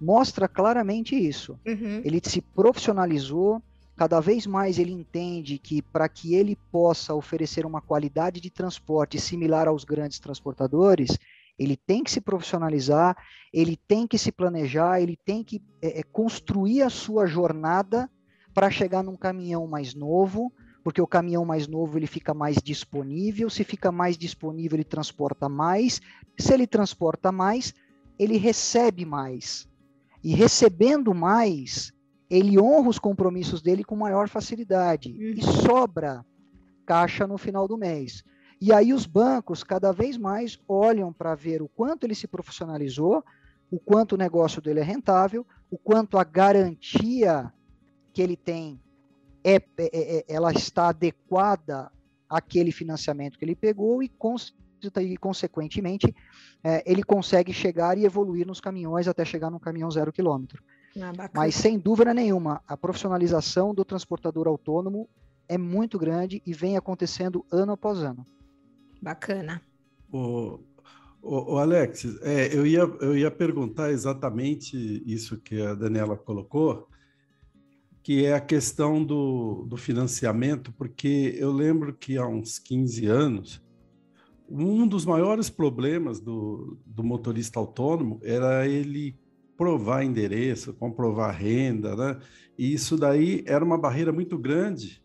mostra 0.00 0.48
claramente 0.48 1.14
isso. 1.14 1.56
Uhum. 1.64 2.02
Ele 2.04 2.20
se 2.24 2.40
profissionalizou, 2.40 3.62
cada 3.96 4.18
vez 4.18 4.48
mais 4.48 4.80
ele 4.80 4.90
entende 4.90 5.58
que 5.58 5.80
para 5.80 6.08
que 6.08 6.34
ele 6.34 6.58
possa 6.72 7.14
oferecer 7.14 7.64
uma 7.64 7.80
qualidade 7.80 8.40
de 8.40 8.50
transporte 8.50 9.20
similar 9.20 9.68
aos 9.68 9.84
grandes 9.84 10.18
transportadores, 10.18 11.16
ele 11.62 11.76
tem 11.76 12.02
que 12.02 12.10
se 12.10 12.20
profissionalizar, 12.20 13.16
ele 13.52 13.78
tem 13.88 14.06
que 14.06 14.18
se 14.18 14.32
planejar, 14.32 15.00
ele 15.00 15.16
tem 15.24 15.44
que 15.44 15.62
é, 15.80 16.00
é 16.00 16.02
construir 16.02 16.82
a 16.82 16.90
sua 16.90 17.26
jornada 17.26 18.10
para 18.54 18.70
chegar 18.70 19.02
num 19.02 19.16
caminhão 19.16 19.66
mais 19.66 19.94
novo, 19.94 20.52
porque 20.84 21.00
o 21.00 21.06
caminhão 21.06 21.44
mais 21.44 21.66
novo 21.66 21.98
ele 21.98 22.06
fica 22.06 22.34
mais 22.34 22.56
disponível, 22.56 23.48
se 23.48 23.64
fica 23.64 23.92
mais 23.92 24.18
disponível 24.18 24.76
ele 24.76 24.84
transporta 24.84 25.48
mais, 25.48 26.00
se 26.38 26.52
ele 26.52 26.66
transporta 26.66 27.30
mais, 27.30 27.72
ele 28.18 28.36
recebe 28.36 29.04
mais. 29.04 29.68
E 30.22 30.34
recebendo 30.34 31.14
mais, 31.14 31.92
ele 32.30 32.58
honra 32.58 32.88
os 32.88 32.98
compromissos 32.98 33.60
dele 33.60 33.84
com 33.84 33.96
maior 33.96 34.28
facilidade 34.28 35.10
uhum. 35.10 35.34
e 35.36 35.42
sobra 35.42 36.24
caixa 36.86 37.26
no 37.26 37.38
final 37.38 37.68
do 37.68 37.76
mês. 37.76 38.24
E 38.62 38.72
aí 38.72 38.94
os 38.94 39.06
bancos 39.06 39.64
cada 39.64 39.90
vez 39.90 40.16
mais 40.16 40.56
olham 40.68 41.12
para 41.12 41.34
ver 41.34 41.60
o 41.60 41.68
quanto 41.68 42.04
ele 42.04 42.14
se 42.14 42.28
profissionalizou, 42.28 43.24
o 43.68 43.76
quanto 43.76 44.12
o 44.12 44.16
negócio 44.16 44.62
dele 44.62 44.78
é 44.78 44.84
rentável, 44.84 45.44
o 45.68 45.76
quanto 45.76 46.16
a 46.16 46.22
garantia 46.22 47.52
que 48.12 48.22
ele 48.22 48.36
tem 48.36 48.80
é, 49.42 49.56
é, 49.56 49.62
é, 49.78 50.18
é 50.18 50.24
ela 50.28 50.52
está 50.52 50.90
adequada 50.90 51.90
àquele 52.30 52.70
financiamento 52.70 53.36
que 53.36 53.44
ele 53.44 53.56
pegou 53.56 54.00
e, 54.00 54.08
e 55.00 55.16
consequentemente, 55.16 56.14
é, 56.62 56.88
ele 56.88 57.02
consegue 57.02 57.52
chegar 57.52 57.98
e 57.98 58.04
evoluir 58.04 58.46
nos 58.46 58.60
caminhões 58.60 59.08
até 59.08 59.24
chegar 59.24 59.50
num 59.50 59.58
caminhão 59.58 59.90
zero 59.90 60.12
quilômetro. 60.12 60.62
Ah, 61.00 61.28
Mas 61.34 61.56
sem 61.56 61.80
dúvida 61.80 62.14
nenhuma, 62.14 62.62
a 62.68 62.76
profissionalização 62.76 63.74
do 63.74 63.84
transportador 63.84 64.46
autônomo 64.46 65.08
é 65.48 65.58
muito 65.58 65.98
grande 65.98 66.40
e 66.46 66.54
vem 66.54 66.76
acontecendo 66.76 67.44
ano 67.50 67.72
após 67.72 67.98
ano. 67.98 68.24
Bacana. 69.02 69.60
O, 70.12 70.60
o, 71.20 71.54
o 71.54 71.58
Alex, 71.58 72.04
é, 72.22 72.56
eu, 72.56 72.64
ia, 72.64 72.82
eu 73.00 73.16
ia 73.16 73.30
perguntar 73.32 73.90
exatamente 73.90 75.02
isso 75.04 75.40
que 75.40 75.60
a 75.60 75.74
Daniela 75.74 76.16
colocou, 76.16 76.88
que 78.00 78.24
é 78.24 78.34
a 78.34 78.40
questão 78.40 79.04
do, 79.04 79.66
do 79.68 79.76
financiamento, 79.76 80.72
porque 80.72 81.34
eu 81.36 81.50
lembro 81.50 81.92
que 81.94 82.16
há 82.16 82.26
uns 82.26 82.60
15 82.60 83.06
anos, 83.06 83.62
um 84.48 84.86
dos 84.86 85.04
maiores 85.04 85.50
problemas 85.50 86.20
do, 86.20 86.78
do 86.86 87.02
motorista 87.02 87.58
autônomo 87.58 88.20
era 88.22 88.68
ele 88.68 89.18
provar 89.56 90.04
endereço, 90.04 90.74
comprovar 90.74 91.34
renda, 91.36 91.96
né? 91.96 92.18
E 92.58 92.72
isso 92.72 92.96
daí 92.96 93.42
era 93.46 93.64
uma 93.64 93.78
barreira 93.78 94.12
muito 94.12 94.36
grande, 94.38 95.02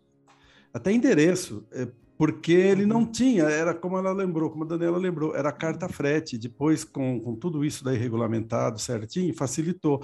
até 0.74 0.92
endereço, 0.92 1.66
é, 1.72 1.88
porque 2.18 2.52
ele 2.52 2.86
não 2.86 3.02
uhum. 3.02 3.12
tinha, 3.12 3.44
era 3.44 3.76
como 3.76 3.98
ela 3.98 4.12
lembrou, 4.12 4.50
como 4.50 4.64
a 4.64 4.68
Daniela 4.68 4.98
lembrou, 4.98 5.36
era 5.36 5.52
carta 5.52 5.88
frete. 5.88 6.38
Depois, 6.38 6.84
com, 6.84 7.20
com 7.20 7.36
tudo 7.36 7.64
isso 7.64 7.84
daí 7.84 7.98
regulamentado 7.98 8.80
certinho, 8.80 9.34
facilitou. 9.36 10.04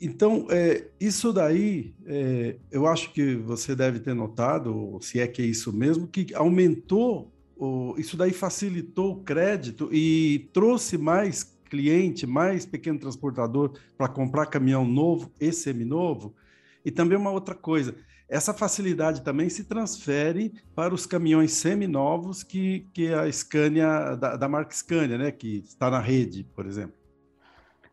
Então, 0.00 0.46
é, 0.50 0.86
isso 1.00 1.32
daí, 1.32 1.94
é, 2.06 2.56
eu 2.70 2.86
acho 2.86 3.12
que 3.12 3.34
você 3.34 3.74
deve 3.74 3.98
ter 4.00 4.14
notado, 4.14 4.98
se 5.00 5.18
é 5.18 5.26
que 5.26 5.40
é 5.40 5.46
isso 5.46 5.72
mesmo, 5.72 6.06
que 6.06 6.34
aumentou, 6.34 7.32
o, 7.56 7.94
isso 7.96 8.16
daí 8.16 8.32
facilitou 8.32 9.12
o 9.12 9.24
crédito 9.24 9.88
e 9.90 10.50
trouxe 10.52 10.98
mais 10.98 11.58
cliente, 11.70 12.26
mais 12.26 12.66
pequeno 12.66 12.98
transportador 12.98 13.72
para 13.96 14.08
comprar 14.08 14.46
caminhão 14.46 14.84
novo 14.84 15.32
e 15.40 15.50
seminovo. 15.52 16.34
E 16.84 16.90
também 16.90 17.18
uma 17.18 17.30
outra 17.30 17.54
coisa, 17.54 17.94
essa 18.28 18.52
facilidade 18.52 19.22
também 19.22 19.48
se 19.48 19.64
transfere 19.64 20.52
para 20.74 20.94
os 20.94 21.06
caminhões 21.06 21.52
seminovos 21.52 22.42
que, 22.42 22.86
que 22.92 23.12
a 23.12 23.30
Scania, 23.30 24.14
da, 24.16 24.36
da 24.36 24.48
marca 24.48 24.74
Scania, 24.74 25.16
né, 25.16 25.30
que 25.32 25.64
está 25.66 25.90
na 25.90 25.98
rede, 26.00 26.44
por 26.54 26.66
exemplo. 26.66 26.98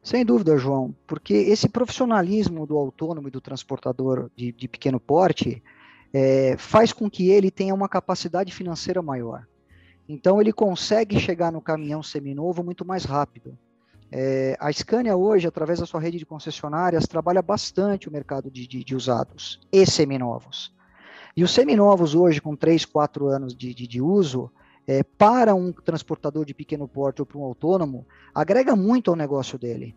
Sem 0.03 0.23
dúvida, 0.23 0.57
João, 0.57 0.93
porque 1.07 1.33
esse 1.33 1.67
profissionalismo 1.67 2.67
do 2.67 2.77
autônomo 2.77 3.27
e 3.27 3.31
do 3.31 3.41
transportador 3.41 4.29
de, 4.35 4.51
de 4.51 4.67
pequeno 4.67 4.99
porte 4.99 5.63
é, 6.13 6.55
faz 6.57 6.93
com 6.93 7.09
que 7.09 7.29
ele 7.31 7.49
tenha 7.49 7.73
uma 7.73 7.89
capacidade 7.89 8.53
financeira 8.53 9.01
maior. 9.01 9.47
Então, 10.07 10.39
ele 10.39 10.53
consegue 10.53 11.19
chegar 11.19 11.51
no 11.51 11.59
caminhão 11.59 12.03
seminovo 12.03 12.63
muito 12.63 12.85
mais 12.85 13.03
rápido. 13.03 13.57
É, 14.17 14.55
a 14.61 14.71
Scania 14.71 15.17
hoje, 15.17 15.45
através 15.45 15.81
da 15.81 15.85
sua 15.85 15.99
rede 15.99 16.17
de 16.17 16.25
concessionárias, 16.25 17.05
trabalha 17.05 17.41
bastante 17.41 18.07
o 18.07 18.11
mercado 18.13 18.49
de, 18.49 18.65
de, 18.65 18.81
de 18.81 18.95
usados 18.95 19.59
e 19.69 19.85
seminovos. 19.85 20.73
E 21.35 21.43
os 21.43 21.51
seminovos 21.51 22.15
hoje, 22.15 22.39
com 22.39 22.55
3, 22.55 22.85
4 22.85 23.27
anos 23.27 23.53
de, 23.53 23.73
de, 23.73 24.01
uso, 24.01 24.49
é, 24.87 25.03
para 25.03 25.53
um 25.53 25.73
transportador 25.73 26.45
de 26.45 26.53
pequeno 26.53 26.87
porte 26.87 27.21
ou 27.21 27.25
para 27.25 27.37
um 27.37 27.43
autônomo, 27.43 28.07
agrega 28.33 28.73
muito 28.73 29.11
ao 29.11 29.17
negócio 29.17 29.59
dele. 29.59 29.93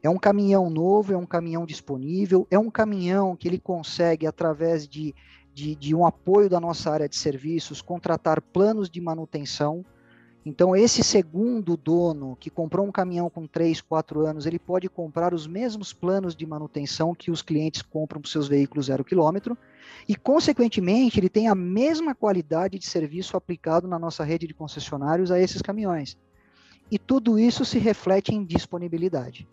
É 0.00 0.08
um 0.08 0.16
caminhão 0.16 0.70
novo, 0.70 1.12
é 1.12 1.16
um 1.16 1.26
caminhão 1.26 1.66
disponível, 1.66 2.46
é 2.52 2.58
um 2.58 2.70
caminhão 2.70 3.34
que 3.34 3.48
ele 3.48 3.58
consegue, 3.58 4.28
através 4.28 4.86
de, 4.86 5.12
de 5.52 5.92
um 5.92 6.06
apoio 6.06 6.48
da 6.48 6.60
nossa 6.60 6.88
área 6.88 7.08
de 7.08 7.16
serviços, 7.16 7.82
contratar 7.82 8.40
planos 8.40 8.88
de 8.88 9.00
manutenção 9.00 9.84
então, 10.44 10.74
esse 10.74 11.02
segundo 11.02 11.76
dono 11.76 12.34
que 12.40 12.48
comprou 12.48 12.86
um 12.86 12.92
caminhão 12.92 13.28
com 13.28 13.46
3, 13.46 13.82
4 13.82 14.26
anos, 14.26 14.46
ele 14.46 14.58
pode 14.58 14.88
comprar 14.88 15.34
os 15.34 15.46
mesmos 15.46 15.92
planos 15.92 16.34
de 16.34 16.46
manutenção 16.46 17.14
que 17.14 17.30
os 17.30 17.42
clientes 17.42 17.82
compram 17.82 18.22
para 18.22 18.30
seus 18.30 18.48
veículos 18.48 18.86
zero 18.86 19.04
quilômetro 19.04 19.56
e, 20.08 20.16
consequentemente, 20.16 21.20
ele 21.20 21.28
tem 21.28 21.48
a 21.48 21.54
mesma 21.54 22.14
qualidade 22.14 22.78
de 22.78 22.86
serviço 22.86 23.36
aplicado 23.36 23.86
na 23.86 23.98
nossa 23.98 24.24
rede 24.24 24.46
de 24.46 24.54
concessionários 24.54 25.30
a 25.30 25.38
esses 25.38 25.60
caminhões. 25.60 26.16
E 26.90 26.98
tudo 26.98 27.38
isso 27.38 27.64
se 27.64 27.78
reflete 27.78 28.34
em 28.34 28.42
disponibilidade. 28.42 29.46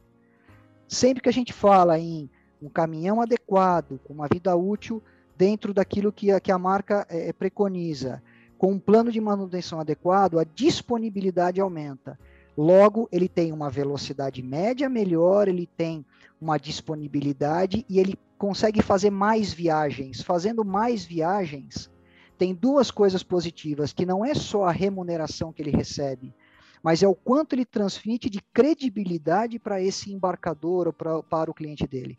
Sempre 0.88 1.22
que 1.22 1.30
a 1.30 1.34
gente 1.34 1.52
fala 1.52 2.00
em 2.00 2.30
um 2.62 2.70
caminhão 2.70 3.22
adequado, 3.22 4.00
com 4.06 4.14
uma 4.14 4.28
vida 4.32 4.56
útil 4.56 5.04
dentro 5.38 5.74
daquilo 5.74 6.14
que 6.14 6.32
a, 6.32 6.40
que 6.40 6.52
a 6.52 6.58
marca 6.58 7.06
é, 7.10 7.34
preconiza, 7.34 8.24
com 8.58 8.72
um 8.72 8.80
plano 8.80 9.12
de 9.12 9.22
manutenção 9.22 9.80
adequado, 9.80 10.40
a 10.40 10.44
disponibilidade 10.44 11.62
aumenta. 11.62 12.20
Logo, 12.58 13.08
ele 13.12 13.30
tem 13.30 13.52
uma 13.52 13.70
velocidade 13.70 14.42
média 14.42 14.90
melhor, 14.90 15.48
ele 15.48 15.68
tem 15.78 16.04
uma 16.42 16.58
disponibilidade 16.58 17.86
e 17.88 18.00
ele 18.00 18.18
consegue 18.38 18.82
fazer 18.82 19.12
mais 19.12 19.54
viagens. 19.54 20.22
Fazendo 20.22 20.66
mais 20.66 21.06
viagens, 21.06 21.92
tem 22.38 22.56
duas 22.56 22.90
coisas 22.90 23.22
positivas, 23.22 23.94
que 23.94 24.06
não 24.06 24.26
é 24.26 24.34
só 24.34 24.66
a 24.66 24.72
remuneração 24.72 25.54
que 25.54 25.62
ele 25.62 25.72
recebe, 25.72 26.34
mas 26.82 27.04
é 27.04 27.08
o 27.08 27.16
quanto 27.16 27.54
ele 27.54 27.66
transmite 27.66 28.30
de 28.30 28.42
credibilidade 28.54 29.60
para 29.60 29.82
esse 29.82 30.12
embarcador 30.12 30.88
ou 30.88 30.94
pra, 30.94 31.22
para 31.22 31.52
o 31.52 31.54
cliente 31.54 31.86
dele. 31.88 32.18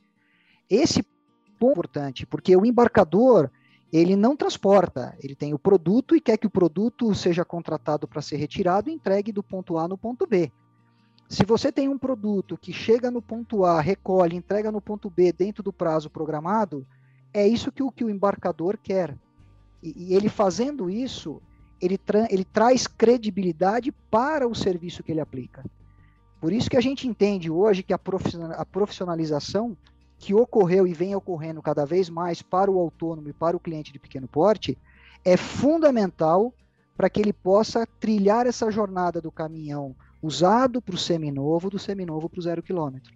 Esse 0.70 1.02
ponto 1.58 1.68
é 1.68 1.72
importante, 1.72 2.26
porque 2.26 2.56
o 2.56 2.64
embarcador 2.64 3.50
ele 3.92 4.16
não 4.16 4.36
transporta, 4.36 5.16
ele 5.22 5.34
tem 5.34 5.54
o 5.54 5.58
produto 5.58 6.14
e 6.14 6.20
quer 6.20 6.36
que 6.36 6.46
o 6.46 6.50
produto 6.50 7.14
seja 7.14 7.44
contratado 7.44 8.06
para 8.06 8.20
ser 8.20 8.36
retirado 8.36 8.90
e 8.90 8.92
entregue 8.92 9.32
do 9.32 9.42
ponto 9.42 9.78
A 9.78 9.88
no 9.88 9.96
ponto 9.96 10.26
B. 10.26 10.52
Se 11.28 11.44
você 11.44 11.70
tem 11.72 11.88
um 11.88 11.98
produto 11.98 12.56
que 12.56 12.72
chega 12.72 13.10
no 13.10 13.20
ponto 13.20 13.64
A, 13.64 13.80
recolhe, 13.80 14.36
entrega 14.36 14.72
no 14.72 14.80
ponto 14.80 15.10
B 15.10 15.32
dentro 15.32 15.62
do 15.62 15.72
prazo 15.72 16.10
programado, 16.10 16.86
é 17.32 17.46
isso 17.46 17.72
que 17.72 17.82
o, 17.82 17.90
que 17.90 18.04
o 18.04 18.10
embarcador 18.10 18.78
quer. 18.78 19.16
E, 19.82 20.10
e 20.10 20.14
ele 20.14 20.28
fazendo 20.28 20.90
isso, 20.90 21.40
ele, 21.80 21.96
tra 21.98 22.26
ele 22.30 22.44
traz 22.44 22.86
credibilidade 22.86 23.92
para 24.10 24.48
o 24.48 24.54
serviço 24.54 25.02
que 25.02 25.12
ele 25.12 25.20
aplica. 25.20 25.64
Por 26.40 26.52
isso 26.52 26.70
que 26.70 26.76
a 26.76 26.80
gente 26.80 27.08
entende 27.08 27.50
hoje 27.50 27.82
que 27.82 27.92
a 27.92 27.98
profissionalização 27.98 29.76
que 30.18 30.34
ocorreu 30.34 30.86
e 30.86 30.92
vem 30.92 31.14
ocorrendo 31.14 31.62
cada 31.62 31.84
vez 31.84 32.10
mais 32.10 32.42
para 32.42 32.70
o 32.70 32.78
autônomo 32.78 33.28
e 33.28 33.32
para 33.32 33.56
o 33.56 33.60
cliente 33.60 33.92
de 33.92 33.98
pequeno 33.98 34.26
porte 34.26 34.76
é 35.24 35.36
fundamental 35.36 36.52
para 36.96 37.08
que 37.08 37.20
ele 37.20 37.32
possa 37.32 37.86
trilhar 38.00 38.46
essa 38.46 38.70
jornada 38.70 39.20
do 39.20 39.30
caminhão 39.30 39.94
usado 40.20 40.82
para 40.82 40.96
o 40.96 40.98
seminovo, 40.98 41.70
do 41.70 41.78
seminovo 41.78 42.28
para 42.28 42.40
o 42.40 42.42
zero 42.42 42.62
quilômetro. 42.62 43.12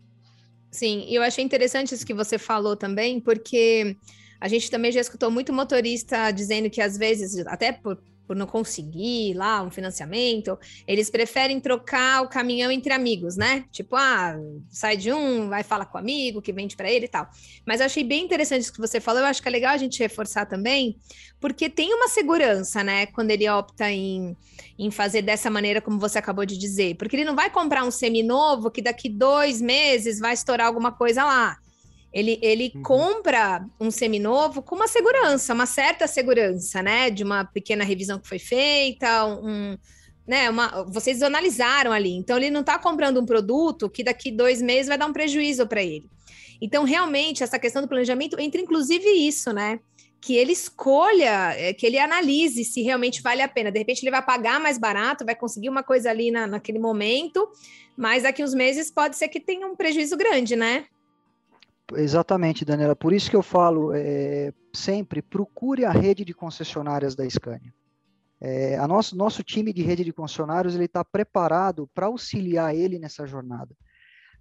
Sim, 0.70 1.04
e 1.08 1.14
eu 1.14 1.22
achei 1.22 1.44
interessante 1.44 1.94
isso 1.94 2.06
que 2.06 2.14
você 2.14 2.38
falou 2.38 2.76
também, 2.76 3.20
porque 3.20 3.96
a 4.40 4.48
gente 4.48 4.70
também 4.70 4.92
já 4.92 5.00
escutou 5.00 5.30
muito 5.30 5.52
motorista 5.52 6.30
dizendo 6.30 6.70
que 6.70 6.80
às 6.80 6.96
vezes, 6.96 7.44
até 7.46 7.72
por 7.72 7.98
por 8.32 8.36
não 8.36 8.46
conseguir 8.46 9.34
lá 9.34 9.62
um 9.62 9.70
financiamento, 9.70 10.58
eles 10.86 11.10
preferem 11.10 11.60
trocar 11.60 12.22
o 12.22 12.28
caminhão 12.28 12.72
entre 12.72 12.90
amigos, 12.90 13.36
né? 13.36 13.66
Tipo, 13.70 13.94
ah, 13.94 14.34
sai 14.70 14.96
de 14.96 15.12
um, 15.12 15.50
vai 15.50 15.62
falar 15.62 15.84
com 15.84 15.98
o 15.98 16.00
amigo 16.00 16.40
que 16.40 16.50
vende 16.50 16.74
para 16.74 16.90
ele 16.90 17.04
e 17.04 17.08
tal. 17.08 17.28
Mas 17.66 17.80
eu 17.80 17.86
achei 17.86 18.02
bem 18.02 18.24
interessante 18.24 18.62
isso 18.62 18.72
que 18.72 18.80
você 18.80 19.00
falou, 19.00 19.20
eu 19.20 19.26
acho 19.26 19.42
que 19.42 19.48
é 19.48 19.50
legal 19.50 19.74
a 19.74 19.76
gente 19.76 19.98
reforçar 19.98 20.46
também, 20.46 20.96
porque 21.38 21.68
tem 21.68 21.92
uma 21.92 22.08
segurança, 22.08 22.82
né, 22.82 23.04
quando 23.04 23.32
ele 23.32 23.46
opta 23.50 23.90
em, 23.90 24.34
em 24.78 24.90
fazer 24.90 25.20
dessa 25.20 25.50
maneira 25.50 25.82
como 25.82 25.98
você 25.98 26.18
acabou 26.18 26.46
de 26.46 26.56
dizer, 26.56 26.96
porque 26.96 27.16
ele 27.16 27.26
não 27.26 27.36
vai 27.36 27.50
comprar 27.50 27.84
um 27.84 27.90
seminovo 27.90 28.70
que 28.70 28.80
daqui 28.80 29.10
dois 29.10 29.60
meses 29.60 30.18
vai 30.18 30.32
estourar 30.32 30.68
alguma 30.68 30.90
coisa 30.90 31.22
lá. 31.22 31.58
Ele, 32.12 32.38
ele 32.42 32.72
uhum. 32.74 32.82
compra 32.82 33.64
um 33.80 33.90
seminovo 33.90 34.62
com 34.62 34.74
uma 34.74 34.86
segurança, 34.86 35.54
uma 35.54 35.64
certa 35.64 36.06
segurança, 36.06 36.82
né? 36.82 37.08
De 37.08 37.24
uma 37.24 37.44
pequena 37.44 37.84
revisão 37.84 38.18
que 38.18 38.28
foi 38.28 38.38
feita, 38.38 39.24
um, 39.26 39.78
né? 40.26 40.50
Uma, 40.50 40.84
vocês 40.84 41.22
analisaram 41.22 41.90
ali. 41.90 42.12
Então, 42.12 42.36
ele 42.36 42.50
não 42.50 42.60
está 42.60 42.78
comprando 42.78 43.18
um 43.18 43.24
produto 43.24 43.88
que 43.88 44.04
daqui 44.04 44.30
dois 44.30 44.60
meses 44.60 44.88
vai 44.88 44.98
dar 44.98 45.06
um 45.06 45.12
prejuízo 45.12 45.66
para 45.66 45.82
ele. 45.82 46.10
Então, 46.60 46.84
realmente, 46.84 47.42
essa 47.42 47.58
questão 47.58 47.80
do 47.80 47.88
planejamento 47.88 48.38
entra 48.38 48.60
inclusive 48.60 49.08
isso, 49.10 49.50
né? 49.52 49.80
Que 50.20 50.36
ele 50.36 50.52
escolha, 50.52 51.54
é, 51.56 51.72
que 51.72 51.86
ele 51.86 51.98
analise 51.98 52.62
se 52.64 52.82
realmente 52.82 53.22
vale 53.22 53.40
a 53.40 53.48
pena. 53.48 53.72
De 53.72 53.78
repente, 53.78 54.02
ele 54.02 54.10
vai 54.10 54.22
pagar 54.22 54.60
mais 54.60 54.76
barato, 54.76 55.24
vai 55.24 55.34
conseguir 55.34 55.70
uma 55.70 55.82
coisa 55.82 56.10
ali 56.10 56.30
na, 56.30 56.46
naquele 56.46 56.78
momento, 56.78 57.48
mas 57.96 58.22
daqui 58.22 58.44
uns 58.44 58.54
meses 58.54 58.90
pode 58.90 59.16
ser 59.16 59.28
que 59.28 59.40
tenha 59.40 59.66
um 59.66 59.74
prejuízo 59.74 60.16
grande, 60.16 60.54
né? 60.54 60.84
Exatamente, 61.96 62.64
Daniela. 62.64 62.96
Por 62.96 63.12
isso 63.12 63.30
que 63.30 63.36
eu 63.36 63.42
falo 63.42 63.92
é, 63.94 64.52
sempre, 64.72 65.22
procure 65.22 65.84
a 65.84 65.90
rede 65.90 66.24
de 66.24 66.34
concessionárias 66.34 67.14
da 67.14 67.28
Scania. 67.28 67.72
É, 68.40 68.76
a 68.76 68.88
nosso, 68.88 69.16
nosso 69.16 69.42
time 69.42 69.72
de 69.72 69.82
rede 69.82 70.02
de 70.02 70.12
concessionários 70.12 70.74
ele 70.74 70.86
está 70.86 71.04
preparado 71.04 71.88
para 71.94 72.06
auxiliar 72.06 72.74
ele 72.74 72.98
nessa 72.98 73.24
jornada, 73.24 73.76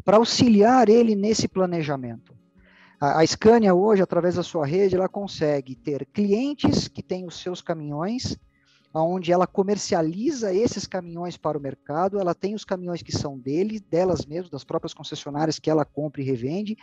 para 0.04 0.18
auxiliar 0.18 0.90
ele 0.90 1.16
nesse 1.16 1.48
planejamento. 1.48 2.36
A, 3.00 3.22
a 3.22 3.28
Scania 3.28 3.76
hoje, 3.76 4.02
através 4.02 4.36
da 4.36 4.44
sua 4.44 4.66
rede, 4.66 4.96
ela 4.96 5.08
consegue 5.08 5.76
ter 5.76 6.06
clientes 6.08 6.88
que 6.88 7.04
têm 7.04 7.28
os 7.28 7.40
seus 7.40 7.62
caminhões 7.62 8.38
onde 8.94 9.32
ela 9.32 9.48
comercializa 9.48 10.54
esses 10.54 10.86
caminhões 10.86 11.38
para 11.38 11.58
o 11.58 11.62
mercado, 11.62 12.20
ela 12.20 12.36
tem 12.36 12.54
os 12.54 12.66
caminhões 12.66 13.02
que 13.02 13.12
são 13.12 13.40
dele, 13.40 13.80
delas 13.80 14.26
mesmas, 14.26 14.50
das 14.50 14.64
próprias 14.64 14.94
concessionárias 14.94 15.60
que 15.60 15.70
ela 15.70 15.86
compra 15.86 16.22
e 16.22 16.26
revende, 16.26 16.78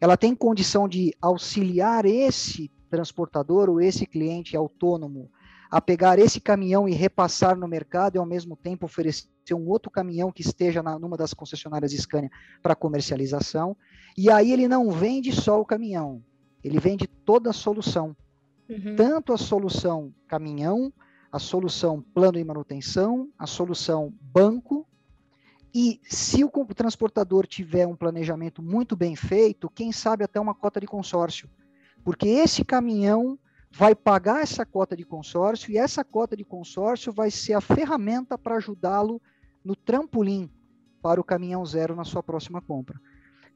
ela 0.00 0.16
tem 0.16 0.34
condição 0.34 0.88
de 0.88 1.14
auxiliar 1.20 2.06
esse 2.06 2.70
transportador 2.88 3.68
ou 3.68 3.80
esse 3.80 4.06
cliente 4.06 4.56
autônomo 4.56 5.30
a 5.70 5.80
pegar 5.80 6.18
esse 6.18 6.40
caminhão 6.40 6.88
e 6.88 6.92
repassar 6.92 7.56
no 7.56 7.68
mercado 7.68 8.16
e 8.16 8.18
ao 8.18 8.26
mesmo 8.26 8.56
tempo 8.56 8.86
oferecer 8.86 9.28
um 9.52 9.68
outro 9.68 9.90
caminhão 9.90 10.32
que 10.32 10.42
esteja 10.42 10.82
na, 10.82 10.98
numa 10.98 11.16
das 11.16 11.32
concessionárias 11.32 11.92
Scania 11.92 12.30
para 12.60 12.74
comercialização. 12.74 13.76
E 14.18 14.28
aí 14.28 14.52
ele 14.52 14.66
não 14.66 14.90
vende 14.90 15.32
só 15.32 15.60
o 15.60 15.64
caminhão, 15.64 16.22
ele 16.64 16.80
vende 16.80 17.06
toda 17.06 17.50
a 17.50 17.52
solução. 17.52 18.16
Uhum. 18.68 18.96
Tanto 18.96 19.32
a 19.32 19.38
solução 19.38 20.12
caminhão, 20.26 20.92
a 21.30 21.38
solução 21.38 22.02
plano 22.02 22.38
de 22.38 22.44
manutenção, 22.44 23.28
a 23.38 23.46
solução 23.46 24.12
banco. 24.20 24.86
E 25.72 26.00
se 26.04 26.42
o 26.44 26.50
transportador 26.74 27.46
tiver 27.46 27.86
um 27.86 27.94
planejamento 27.94 28.60
muito 28.60 28.96
bem 28.96 29.14
feito, 29.14 29.70
quem 29.70 29.92
sabe 29.92 30.24
até 30.24 30.40
uma 30.40 30.54
cota 30.54 30.80
de 30.80 30.86
consórcio. 30.86 31.48
Porque 32.02 32.28
esse 32.28 32.64
caminhão 32.64 33.38
vai 33.70 33.94
pagar 33.94 34.42
essa 34.42 34.66
cota 34.66 34.96
de 34.96 35.04
consórcio 35.04 35.70
e 35.70 35.78
essa 35.78 36.02
cota 36.02 36.36
de 36.36 36.44
consórcio 36.44 37.12
vai 37.12 37.30
ser 37.30 37.52
a 37.52 37.60
ferramenta 37.60 38.36
para 38.36 38.56
ajudá-lo 38.56 39.22
no 39.64 39.76
trampolim 39.76 40.50
para 41.00 41.20
o 41.20 41.24
caminhão 41.24 41.64
zero 41.64 41.94
na 41.94 42.04
sua 42.04 42.22
próxima 42.22 42.60
compra. 42.60 43.00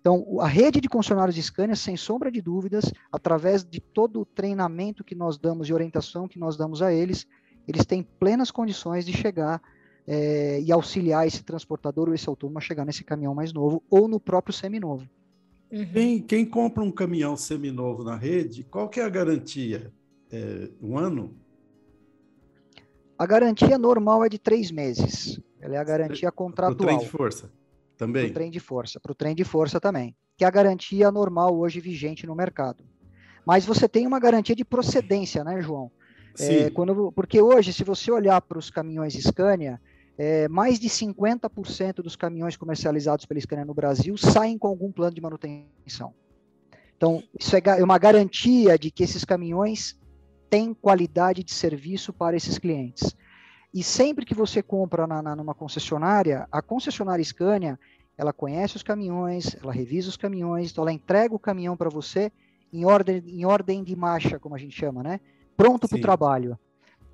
Então, 0.00 0.38
a 0.40 0.46
rede 0.46 0.80
de 0.80 0.88
concessionários 0.88 1.34
de 1.34 1.42
Scania, 1.42 1.74
sem 1.74 1.96
sombra 1.96 2.30
de 2.30 2.42
dúvidas, 2.42 2.92
através 3.10 3.64
de 3.64 3.80
todo 3.80 4.20
o 4.20 4.26
treinamento 4.26 5.02
que 5.02 5.14
nós 5.14 5.38
damos 5.38 5.68
e 5.68 5.72
orientação 5.72 6.28
que 6.28 6.38
nós 6.38 6.56
damos 6.56 6.82
a 6.82 6.92
eles, 6.92 7.26
eles 7.66 7.84
têm 7.84 8.02
plenas 8.02 8.50
condições 8.50 9.04
de 9.04 9.12
chegar 9.12 9.60
é, 10.06 10.60
e 10.60 10.70
auxiliar 10.70 11.26
esse 11.26 11.42
transportador 11.42 12.08
ou 12.08 12.14
esse 12.14 12.28
autônomo 12.28 12.58
a 12.58 12.60
chegar 12.60 12.84
nesse 12.84 13.04
caminhão 13.04 13.34
mais 13.34 13.52
novo 13.52 13.82
ou 13.90 14.06
no 14.06 14.20
próprio 14.20 14.52
seminovo. 14.52 15.08
Uhum. 15.70 15.92
Quem, 15.92 16.22
quem, 16.22 16.46
compra 16.46 16.84
um 16.84 16.90
caminhão 16.90 17.36
seminovo 17.36 18.04
na 18.04 18.16
rede, 18.16 18.64
qual 18.64 18.88
que 18.88 19.00
é 19.00 19.04
a 19.04 19.08
garantia? 19.08 19.92
É, 20.30 20.68
um 20.80 20.98
ano? 20.98 21.34
A 23.18 23.26
garantia 23.26 23.78
normal 23.78 24.24
é 24.24 24.28
de 24.28 24.38
três 24.38 24.70
meses. 24.70 25.40
Ela 25.60 25.76
é 25.76 25.78
a 25.78 25.84
garantia 25.84 26.30
contratual. 26.30 26.76
Para 26.76 26.84
o 26.84 26.98
trem 26.98 26.98
de 26.98 27.08
força 27.08 27.50
também? 27.96 28.24
Para 28.24 28.30
o 28.30 28.34
trem 28.34 28.50
de 28.50 28.60
força. 28.60 29.00
Para 29.00 29.12
o 29.12 29.14
trem 29.14 29.34
de 29.34 29.44
força 29.44 29.80
também. 29.80 30.14
Que 30.36 30.44
é 30.44 30.46
a 30.46 30.50
garantia 30.50 31.10
normal 31.10 31.56
hoje 31.56 31.80
vigente 31.80 32.26
no 32.26 32.34
mercado. 32.34 32.84
Mas 33.46 33.64
você 33.64 33.88
tem 33.88 34.06
uma 34.06 34.18
garantia 34.18 34.54
de 34.54 34.64
procedência, 34.64 35.44
né, 35.44 35.60
João? 35.60 35.90
É, 36.38 36.70
quando, 36.70 37.12
porque 37.12 37.40
hoje, 37.40 37.72
se 37.72 37.84
você 37.84 38.10
olhar 38.10 38.40
para 38.40 38.58
os 38.58 38.70
caminhões 38.70 39.14
Scania, 39.14 39.80
é, 40.16 40.48
mais 40.48 40.78
de 40.78 40.88
50% 40.88 41.96
dos 41.96 42.16
caminhões 42.16 42.56
comercializados 42.56 43.26
pela 43.26 43.40
Scania 43.40 43.64
no 43.64 43.74
Brasil 43.74 44.16
saem 44.16 44.58
com 44.58 44.68
algum 44.68 44.90
plano 44.90 45.14
de 45.14 45.20
manutenção. 45.20 46.14
Então, 46.96 47.22
isso 47.38 47.56
é, 47.56 47.62
é 47.78 47.84
uma 47.84 47.98
garantia 47.98 48.78
de 48.78 48.90
que 48.90 49.02
esses 49.02 49.24
caminhões 49.24 49.98
têm 50.48 50.72
qualidade 50.72 51.42
de 51.42 51.52
serviço 51.52 52.12
para 52.12 52.36
esses 52.36 52.58
clientes. 52.58 53.14
E 53.72 53.82
sempre 53.82 54.24
que 54.24 54.34
você 54.34 54.62
compra 54.62 55.06
na, 55.06 55.20
na, 55.20 55.34
numa 55.34 55.54
concessionária, 55.54 56.46
a 56.50 56.62
concessionária 56.62 57.24
Scania, 57.24 57.78
ela 58.16 58.32
conhece 58.32 58.76
os 58.76 58.82
caminhões, 58.84 59.56
ela 59.60 59.72
revisa 59.72 60.08
os 60.08 60.16
caminhões, 60.16 60.70
então 60.70 60.84
ela 60.84 60.92
entrega 60.92 61.34
o 61.34 61.40
caminhão 61.40 61.76
para 61.76 61.90
você 61.90 62.30
em 62.72 62.84
ordem, 62.84 63.22
em 63.26 63.44
ordem 63.44 63.82
de 63.82 63.96
marcha, 63.96 64.38
como 64.38 64.54
a 64.54 64.58
gente 64.58 64.76
chama, 64.76 65.02
né? 65.02 65.20
Pronto 65.56 65.88
para 65.88 65.98
o 65.98 66.00
trabalho. 66.00 66.58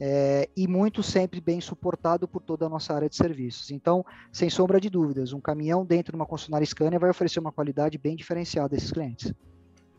É, 0.03 0.49
e 0.57 0.67
muito 0.67 1.03
sempre 1.03 1.43
bem 1.43 1.61
suportado 1.61 2.27
por 2.27 2.41
toda 2.41 2.65
a 2.65 2.69
nossa 2.71 2.95
área 2.95 3.09
de 3.09 3.15
serviços. 3.15 3.71
Então, 3.71 4.03
sem 4.33 4.49
sombra 4.49 4.81
de 4.81 4.89
dúvidas, 4.89 5.35
um 5.35 5.41
caminhão 5.41 5.85
dentro 5.85 6.13
de 6.13 6.17
uma 6.17 6.25
concessionária 6.25 6.65
Scania 6.65 6.99
vai 6.99 7.11
oferecer 7.11 7.39
uma 7.39 7.53
qualidade 7.53 7.99
bem 7.99 8.17
diferenciada 8.17 8.75
a 8.75 8.79
esses 8.79 8.91
clientes. 8.91 9.35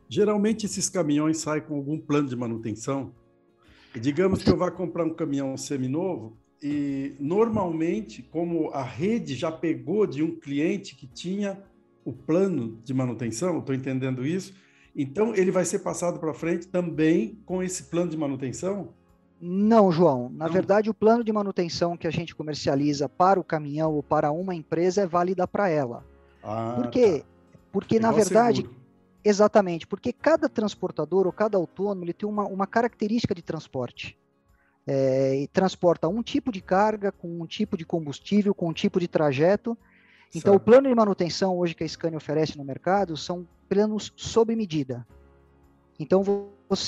Geralmente 0.10 0.66
esses 0.66 0.90
caminhões 0.90 1.38
saem 1.38 1.62
com 1.62 1.76
algum 1.76 2.00
plano 2.00 2.28
de 2.28 2.36
manutenção. 2.36 3.14
Digamos 3.94 4.42
que 4.42 4.50
eu 4.50 4.58
vá 4.58 4.72
comprar 4.72 5.06
um 5.06 5.14
caminhão 5.14 5.56
seminovo 5.56 6.36
e 6.62 7.16
normalmente, 7.20 8.22
como 8.22 8.70
a 8.72 8.84
rede 8.84 9.36
já 9.36 9.52
pegou 9.52 10.08
de 10.08 10.24
um 10.24 10.40
cliente 10.40 10.96
que 10.96 11.08
tinha 11.08 11.62
o 12.04 12.12
plano 12.12 12.80
de 12.84 12.94
manutenção, 12.94 13.60
estou 13.60 13.74
entendendo 13.74 14.26
isso, 14.26 14.54
então, 14.96 15.34
ele 15.36 15.52
vai 15.52 15.66
ser 15.66 15.80
passado 15.80 16.20
para 16.20 16.34
frente 16.34 16.68
também 16.68 17.42
com 17.46 17.62
esse 17.64 17.84
plano 17.84 18.10
de 18.12 18.18
manutenção? 18.18 18.94
Não, 19.40 19.92
João. 19.92 20.30
Na 20.30 20.46
Não. 20.46 20.54
verdade, 20.54 20.90
o 20.90 20.94
plano 20.94 21.24
de 21.24 21.32
manutenção 21.34 21.98
que 21.98 22.08
a 22.08 22.12
gente 22.12 22.36
comercializa 22.36 23.10
para 23.10 23.40
o 23.40 23.44
caminhão 23.44 23.94
ou 23.94 24.04
para 24.04 24.32
uma 24.32 24.54
empresa 24.54 25.02
é 25.02 25.08
válida 25.08 25.48
para 25.48 25.68
ela. 25.70 26.06
Ah, 26.44 26.74
Por 26.76 26.90
quê? 26.92 27.20
Tá. 27.22 27.26
Porque, 27.72 27.96
Igual 27.96 28.12
na 28.12 28.18
verdade, 28.18 28.62
seguro. 28.62 28.76
exatamente, 29.24 29.88
porque 29.88 30.12
cada 30.14 30.48
transportador 30.50 31.26
ou 31.26 31.32
cada 31.34 31.58
autônomo 31.58 32.04
ele 32.04 32.14
tem 32.14 32.28
uma, 32.28 32.46
uma 32.46 32.68
característica 32.68 33.34
de 33.34 33.42
transporte. 33.42 34.18
É, 34.86 35.36
e 35.44 35.48
transporta 35.48 36.08
um 36.08 36.24
tipo 36.24 36.52
de 36.52 36.60
carga 36.60 37.12
com 37.12 37.40
um 37.42 37.46
tipo 37.46 37.78
de 37.78 37.86
combustível, 37.86 38.54
com 38.54 38.70
um 38.70 38.74
tipo 38.74 39.00
de 39.00 39.08
trajeto. 39.08 39.78
Então, 40.34 40.54
certo. 40.54 40.62
o 40.62 40.66
plano 40.66 40.88
de 40.88 40.96
manutenção 40.96 41.58
hoje 41.58 41.76
que 41.76 41.84
a 41.84 41.88
Scania 41.88 42.18
oferece 42.18 42.58
no 42.58 42.64
mercado 42.64 43.18
são 43.18 43.48
planos 43.68 44.14
sob 44.16 44.56
medida. 44.56 45.06
Então, 46.00 46.24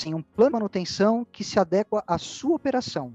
tem 0.02 0.14
um 0.14 0.22
plano 0.22 0.50
de 0.50 0.54
manutenção 0.54 1.26
que 1.30 1.44
se 1.44 1.58
adequa 1.58 2.02
à 2.06 2.18
sua 2.18 2.56
operação. 2.56 3.14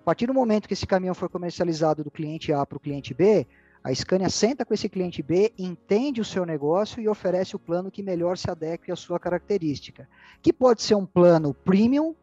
A 0.00 0.04
partir 0.04 0.26
do 0.26 0.34
momento 0.34 0.66
que 0.66 0.72
esse 0.72 0.86
caminhão 0.86 1.14
for 1.14 1.28
comercializado 1.28 2.02
do 2.02 2.10
cliente 2.10 2.52
A 2.52 2.64
para 2.64 2.76
o 2.76 2.80
cliente 2.80 3.12
B, 3.12 3.46
a 3.84 3.94
Scania 3.94 4.28
senta 4.28 4.64
com 4.64 4.74
esse 4.74 4.88
cliente 4.88 5.22
B, 5.22 5.52
entende 5.58 6.20
o 6.20 6.24
seu 6.24 6.44
negócio 6.44 7.00
e 7.00 7.08
oferece 7.08 7.56
o 7.56 7.58
plano 7.58 7.90
que 7.90 8.02
melhor 8.02 8.36
se 8.36 8.50
adeque 8.50 8.90
à 8.90 8.96
sua 8.96 9.18
característica. 9.18 10.08
Que 10.42 10.52
pode 10.52 10.82
ser 10.82 10.94
um 10.94 11.06
plano 11.06 11.54
premium, 11.54 12.14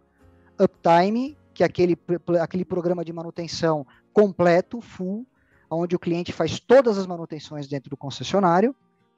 uptime, 0.60 1.38
que 1.54 1.64
é 1.64 1.66
aquele, 1.66 1.98
aquele 2.40 2.66
programa 2.66 3.04
de 3.04 3.12
manutenção 3.12 3.86
completo, 4.14 4.82
full, 4.82 5.26
onde 5.70 5.96
o 5.96 6.00
cliente 6.00 6.32
faz 6.32 6.60
todas 6.60 6.98
as 6.98 7.06
manutenções 7.06 7.68
dentro 7.68 7.90
do 7.90 7.98
concessionário, 7.98 8.76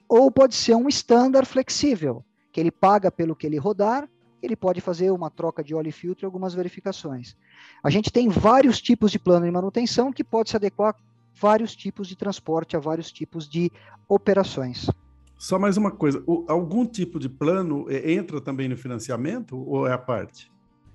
ou 0.08 0.32
pode 0.32 0.56
ser 0.56 0.76
um 0.76 0.88
standard 0.88 1.48
flexível, 1.48 2.24
que 2.52 2.60
ele 2.60 2.72
paga 2.72 3.12
pelo 3.12 3.36
que 3.36 3.46
ele 3.46 3.58
rodar, 3.58 4.10
ele 4.42 4.56
pode 4.56 4.82
fazer 4.82 5.12
uma 5.12 5.30
troca 5.30 5.64
de 5.64 5.76
óleo 5.76 5.90
e 5.90 5.92
filtro 5.92 6.26
e 6.26 6.28
algumas 6.28 6.54
verificações. 6.54 7.36
A 7.84 7.90
gente 7.90 8.12
tem 8.12 8.30
vários 8.30 8.82
tipos 8.82 9.12
de 9.12 9.20
plano 9.20 9.46
de 9.46 9.52
manutenção 9.52 10.12
que 10.12 10.24
pode 10.24 10.50
se 10.50 10.56
adequar 10.56 10.96
a 10.96 10.96
vários 11.40 11.76
tipos 11.76 12.08
de 12.08 12.16
transporte, 12.16 12.76
a 12.76 12.80
vários 12.80 13.12
tipos 13.12 13.48
de 13.48 13.72
operações. 14.08 14.90
Só 15.38 15.60
mais 15.60 15.78
uma 15.78 15.92
coisa, 15.92 16.24
o, 16.26 16.46
algum 16.48 16.86
tipo 16.86 17.20
de 17.20 17.30
plano 17.30 17.86
é, 17.90 18.12
entra 18.12 18.42
também 18.42 18.68
no 18.68 18.78
financiamento 18.78 19.58
ou 19.58 19.88
é 19.88 19.94
a 19.94 19.98
parte? 19.98 20.52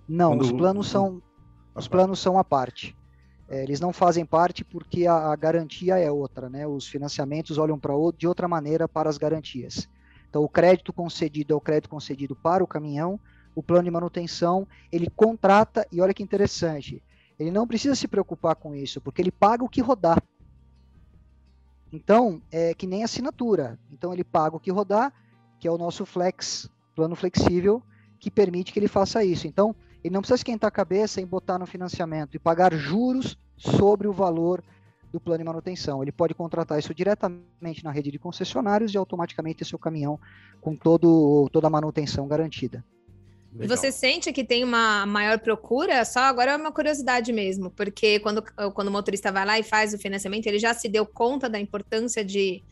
Não, 0.08 0.32
Quando, 0.32 0.42
os 0.42 0.52
planos 0.52 0.88
são 0.88 1.22
os 1.74 1.88
planos 1.88 2.20
são 2.20 2.38
a 2.38 2.44
parte. 2.44 2.96
É, 3.48 3.62
eles 3.62 3.80
não 3.80 3.92
fazem 3.92 4.24
parte 4.24 4.64
porque 4.64 5.06
a, 5.06 5.32
a, 5.32 5.36
garantia 5.36 5.98
é 5.98 6.10
outra, 6.10 6.48
né? 6.48 6.66
Os 6.66 6.86
financiamentos 6.86 7.58
olham 7.58 7.78
para 7.78 7.92
de 8.16 8.26
outra 8.26 8.48
maneira 8.48 8.88
para 8.88 9.10
as 9.10 9.18
garantias. 9.18 9.88
Então, 10.28 10.42
o 10.42 10.48
crédito 10.48 10.92
concedido 10.92 11.52
é 11.52 11.56
o 11.56 11.60
crédito 11.60 11.88
concedido 11.88 12.34
para 12.34 12.64
o 12.64 12.66
caminhão, 12.66 13.20
o 13.54 13.62
plano 13.62 13.84
de 13.84 13.90
manutenção, 13.90 14.66
ele 14.90 15.08
contrata, 15.08 15.86
e 15.92 16.00
olha 16.00 16.12
que 16.12 16.22
interessante, 16.22 17.02
ele 17.38 17.50
não 17.50 17.66
precisa 17.66 17.94
se 17.94 18.08
preocupar 18.08 18.56
com 18.56 18.74
isso, 18.74 19.00
porque 19.00 19.22
ele 19.22 19.30
paga 19.30 19.62
o 19.62 19.68
que 19.68 19.80
rodar. 19.80 20.20
Então, 21.92 22.42
é 22.50 22.74
que 22.74 22.86
nem 22.86 23.04
assinatura. 23.04 23.78
Então, 23.92 24.12
ele 24.12 24.24
paga 24.24 24.56
o 24.56 24.60
que 24.60 24.72
rodar, 24.72 25.12
que 25.60 25.68
é 25.68 25.70
o 25.70 25.78
nosso 25.78 26.04
flex, 26.04 26.68
plano 26.96 27.14
flexível, 27.14 27.80
que 28.18 28.30
permite 28.30 28.72
que 28.72 28.78
ele 28.80 28.88
faça 28.88 29.22
isso. 29.22 29.46
Então, 29.46 29.76
ele 30.04 30.12
não 30.12 30.20
precisa 30.20 30.36
esquentar 30.36 30.68
a 30.68 30.70
cabeça 30.70 31.18
em 31.18 31.26
botar 31.26 31.58
no 31.58 31.64
financiamento 31.64 32.34
e 32.34 32.38
pagar 32.38 32.74
juros 32.74 33.38
sobre 33.56 34.06
o 34.06 34.12
valor 34.12 34.62
do 35.10 35.18
plano 35.18 35.38
de 35.38 35.44
manutenção. 35.44 36.02
Ele 36.02 36.12
pode 36.12 36.34
contratar 36.34 36.78
isso 36.78 36.92
diretamente 36.92 37.82
na 37.82 37.90
rede 37.90 38.10
de 38.10 38.18
concessionários 38.18 38.92
e 38.92 38.98
automaticamente 38.98 39.58
ter 39.58 39.64
seu 39.64 39.78
caminhão 39.78 40.20
com 40.60 40.76
todo, 40.76 41.48
toda 41.50 41.68
a 41.68 41.70
manutenção 41.70 42.28
garantida. 42.28 42.84
Legal. 43.54 43.76
Você 43.76 43.92
sente 43.92 44.32
que 44.32 44.44
tem 44.44 44.62
uma 44.62 45.06
maior 45.06 45.38
procura? 45.38 46.04
Só 46.04 46.20
agora 46.20 46.52
é 46.52 46.56
uma 46.56 46.72
curiosidade 46.72 47.32
mesmo, 47.32 47.70
porque 47.70 48.18
quando, 48.18 48.42
quando 48.74 48.88
o 48.88 48.90
motorista 48.90 49.32
vai 49.32 49.46
lá 49.46 49.58
e 49.58 49.62
faz 49.62 49.94
o 49.94 49.98
financiamento, 49.98 50.46
ele 50.48 50.58
já 50.58 50.74
se 50.74 50.88
deu 50.88 51.06
conta 51.06 51.48
da 51.48 51.58
importância 51.58 52.24
de, 52.24 52.62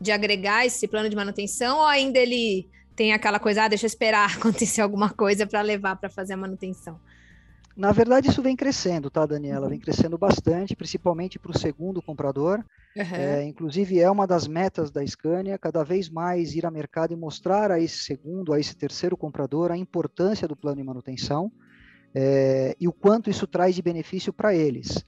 de 0.00 0.12
agregar 0.12 0.64
esse 0.64 0.86
plano 0.86 1.10
de 1.10 1.16
manutenção 1.16 1.78
ou 1.78 1.86
ainda 1.86 2.18
ele 2.18 2.70
tem 2.98 3.12
aquela 3.12 3.38
coisa, 3.38 3.62
ah, 3.62 3.68
deixa 3.68 3.86
eu 3.86 3.88
esperar 3.88 4.28
acontecer 4.36 4.80
alguma 4.80 5.08
coisa 5.08 5.46
para 5.46 5.62
levar 5.62 5.94
para 5.94 6.10
fazer 6.10 6.32
a 6.32 6.36
manutenção? 6.36 6.98
Na 7.76 7.92
verdade, 7.92 8.28
isso 8.28 8.42
vem 8.42 8.56
crescendo, 8.56 9.08
tá, 9.08 9.24
Daniela? 9.24 9.68
Vem 9.68 9.78
crescendo 9.78 10.18
bastante, 10.18 10.74
principalmente 10.74 11.38
para 11.38 11.52
o 11.52 11.58
segundo 11.58 12.02
comprador. 12.02 12.64
Uhum. 12.96 13.14
É, 13.14 13.44
inclusive, 13.44 14.00
é 14.00 14.10
uma 14.10 14.26
das 14.26 14.48
metas 14.48 14.90
da 14.90 15.06
Scania, 15.06 15.56
cada 15.56 15.84
vez 15.84 16.10
mais 16.10 16.56
ir 16.56 16.66
ao 16.66 16.72
mercado 16.72 17.12
e 17.12 17.16
mostrar 17.16 17.70
a 17.70 17.78
esse 17.78 17.98
segundo, 17.98 18.52
a 18.52 18.58
esse 18.58 18.74
terceiro 18.74 19.16
comprador, 19.16 19.70
a 19.70 19.76
importância 19.76 20.48
do 20.48 20.56
plano 20.56 20.78
de 20.78 20.82
manutenção 20.82 21.52
é, 22.12 22.74
e 22.80 22.88
o 22.88 22.92
quanto 22.92 23.30
isso 23.30 23.46
traz 23.46 23.76
de 23.76 23.82
benefício 23.82 24.32
para 24.32 24.52
eles. 24.52 25.06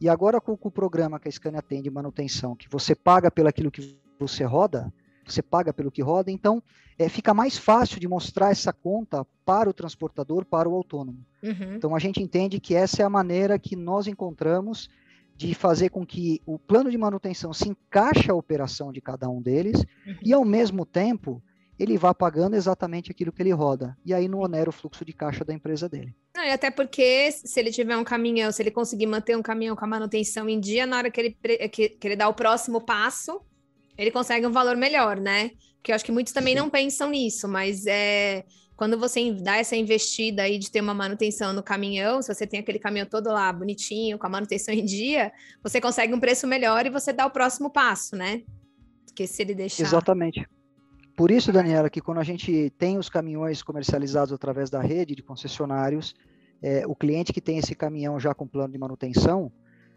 E 0.00 0.08
agora, 0.08 0.40
com, 0.40 0.56
com, 0.56 0.68
o 0.68 0.72
programa 0.72 1.18
que 1.18 1.28
a 1.28 1.32
Scania 1.32 1.60
tem 1.60 1.82
de 1.82 1.90
manutenção, 1.90 2.54
que 2.54 2.68
você 2.68 2.94
paga 2.94 3.32
pelo 3.32 3.48
aquilo 3.48 3.68
que 3.68 3.98
você 4.16 4.44
roda, 4.44 4.92
você 5.24 5.42
paga 5.42 5.72
pelo 5.72 5.90
que 5.90 6.02
roda, 6.02 6.30
então 6.30 6.62
é, 6.98 7.08
fica 7.08 7.32
mais 7.34 7.56
fácil 7.56 8.00
de 8.00 8.08
mostrar 8.08 8.50
essa 8.50 8.72
conta 8.72 9.26
para 9.44 9.68
o 9.68 9.72
transportador, 9.72 10.44
para 10.44 10.68
o 10.68 10.74
autônomo. 10.74 11.24
Uhum. 11.42 11.74
Então 11.74 11.94
a 11.94 11.98
gente 11.98 12.22
entende 12.22 12.60
que 12.60 12.74
essa 12.74 13.02
é 13.02 13.04
a 13.04 13.10
maneira 13.10 13.58
que 13.58 13.76
nós 13.76 14.06
encontramos 14.06 14.88
de 15.36 15.54
fazer 15.54 15.88
com 15.88 16.06
que 16.06 16.40
o 16.46 16.58
plano 16.58 16.90
de 16.90 16.98
manutenção 16.98 17.52
se 17.52 17.68
encaixe 17.68 18.30
à 18.30 18.34
operação 18.34 18.92
de 18.92 19.00
cada 19.00 19.28
um 19.28 19.40
deles 19.40 19.80
uhum. 20.06 20.16
e 20.22 20.32
ao 20.32 20.44
mesmo 20.44 20.84
tempo 20.84 21.42
ele 21.78 21.98
vá 21.98 22.14
pagando 22.14 22.54
exatamente 22.54 23.10
aquilo 23.10 23.32
que 23.32 23.42
ele 23.42 23.52
roda. 23.52 23.96
E 24.04 24.14
aí 24.14 24.28
não 24.28 24.40
onera 24.40 24.70
o 24.70 24.72
fluxo 24.72 25.04
de 25.04 25.12
caixa 25.12 25.44
da 25.44 25.52
empresa 25.52 25.88
dele. 25.88 26.14
Não, 26.36 26.44
e 26.44 26.50
até 26.50 26.70
porque 26.70 27.32
se 27.32 27.58
ele 27.58 27.72
tiver 27.72 27.96
um 27.96 28.04
caminhão, 28.04 28.52
se 28.52 28.62
ele 28.62 28.70
conseguir 28.70 29.06
manter 29.06 29.36
um 29.36 29.42
caminhão 29.42 29.74
com 29.74 29.84
a 29.84 29.88
manutenção 29.88 30.48
em 30.48 30.60
dia, 30.60 30.86
na 30.86 30.98
hora 30.98 31.10
que 31.10 31.20
ele, 31.20 31.68
que, 31.68 31.88
que 31.88 32.08
ele 32.08 32.16
dá 32.16 32.28
o 32.28 32.34
próximo 32.34 32.80
passo, 32.80 33.40
ele 33.96 34.10
consegue 34.10 34.46
um 34.46 34.52
valor 34.52 34.76
melhor, 34.76 35.18
né? 35.18 35.50
Que 35.82 35.92
eu 35.92 35.96
acho 35.96 36.04
que 36.04 36.12
muitos 36.12 36.32
também 36.32 36.54
Sim. 36.54 36.60
não 36.60 36.70
pensam 36.70 37.10
nisso, 37.10 37.48
mas 37.48 37.86
é 37.86 38.44
quando 38.82 38.98
você 38.98 39.32
dá 39.32 39.58
essa 39.58 39.76
investida 39.76 40.42
aí 40.42 40.58
de 40.58 40.68
ter 40.68 40.80
uma 40.80 40.92
manutenção 40.92 41.52
no 41.52 41.62
caminhão, 41.62 42.20
se 42.20 42.34
você 42.34 42.44
tem 42.46 42.58
aquele 42.58 42.80
caminhão 42.80 43.06
todo 43.06 43.28
lá 43.28 43.52
bonitinho, 43.52 44.18
com 44.18 44.26
a 44.26 44.30
manutenção 44.30 44.74
em 44.74 44.84
dia, 44.84 45.32
você 45.62 45.80
consegue 45.80 46.12
um 46.12 46.18
preço 46.18 46.48
melhor 46.48 46.84
e 46.84 46.90
você 46.90 47.12
dá 47.12 47.24
o 47.26 47.30
próximo 47.30 47.70
passo, 47.70 48.16
né? 48.16 48.42
Porque 49.06 49.26
se 49.26 49.40
ele 49.42 49.54
deixar. 49.54 49.84
Exatamente. 49.84 50.44
Por 51.16 51.30
isso, 51.30 51.52
Daniela, 51.52 51.90
que 51.90 52.00
quando 52.00 52.18
a 52.18 52.24
gente 52.24 52.70
tem 52.78 52.98
os 52.98 53.08
caminhões 53.08 53.62
comercializados 53.62 54.32
através 54.32 54.68
da 54.68 54.80
rede 54.80 55.14
de 55.14 55.22
concessionários, 55.22 56.14
é, 56.60 56.84
o 56.86 56.96
cliente 56.96 57.32
que 57.32 57.40
tem 57.40 57.58
esse 57.58 57.74
caminhão 57.74 58.18
já 58.18 58.34
com 58.34 58.48
plano 58.48 58.72
de 58.72 58.78
manutenção, 58.78 59.52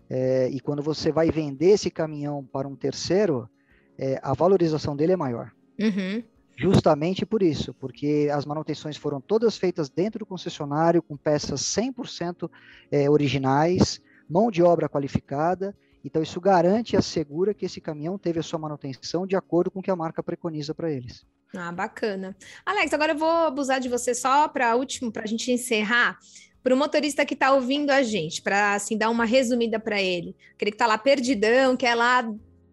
é, 0.08 0.49
e 0.49 0.60
quando 0.60 0.84
você 0.84 1.12
vai 1.12 1.31
vender 1.31 1.71
esse 1.71 1.89
caminhão 1.89 2.43
para 2.43 2.67
um 2.67 2.75
terceiro, 2.75 3.49
é, 3.97 4.19
a 4.21 4.34
valorização 4.34 4.95
dele 4.95 5.13
é 5.13 5.17
maior. 5.17 5.51
Uhum. 5.79 6.23
Justamente 6.58 7.25
por 7.25 7.43
isso, 7.43 7.73
porque 7.73 8.29
as 8.31 8.45
manutenções 8.45 8.95
foram 8.95 9.19
todas 9.19 9.58
feitas 9.58 9.89
dentro 9.89 10.19
do 10.19 10.25
concessionário, 10.25 11.01
com 11.01 11.17
peças 11.17 11.62
100% 11.62 12.49
é, 12.89 13.10
originais, 13.10 14.01
mão 14.29 14.49
de 14.49 14.63
obra 14.63 14.88
qualificada, 14.88 15.75
então 16.03 16.21
isso 16.21 16.39
garante 16.39 16.93
e 16.93 16.97
assegura 16.97 17.53
que 17.53 17.65
esse 17.65 17.81
caminhão 17.81 18.17
teve 18.17 18.39
a 18.39 18.43
sua 18.43 18.60
manutenção 18.60 19.27
de 19.27 19.36
acordo 19.36 19.69
com 19.69 19.79
o 19.79 19.84
que 19.84 19.91
a 19.91 19.95
marca 19.95 20.23
preconiza 20.23 20.73
para 20.73 20.89
eles. 20.89 21.25
Ah, 21.53 21.71
bacana. 21.71 22.36
Alex, 22.65 22.93
agora 22.93 23.13
eu 23.13 23.17
vou 23.17 23.29
abusar 23.29 23.79
de 23.79 23.89
você 23.89 24.13
só 24.13 24.47
para 24.47 24.75
último, 24.75 25.12
para 25.12 25.23
a 25.23 25.27
gente 25.27 25.51
encerrar 25.51 26.17
para 26.65 26.73
o 26.73 26.77
motorista 26.77 27.23
que 27.23 27.36
está 27.36 27.53
ouvindo 27.53 27.91
a 27.91 28.01
gente, 28.01 28.41
para 28.41 28.73
assim 28.73 28.97
dar 28.97 29.12
uma 29.12 29.23
resumida 29.23 29.79
para 29.79 30.01
ele, 30.01 30.36
aquele 30.55 30.71
que 30.71 30.75
está 30.75 30.88
lá 30.88 30.97
perdidão, 30.97 31.77
quer 31.77 31.93
lá 31.93 32.27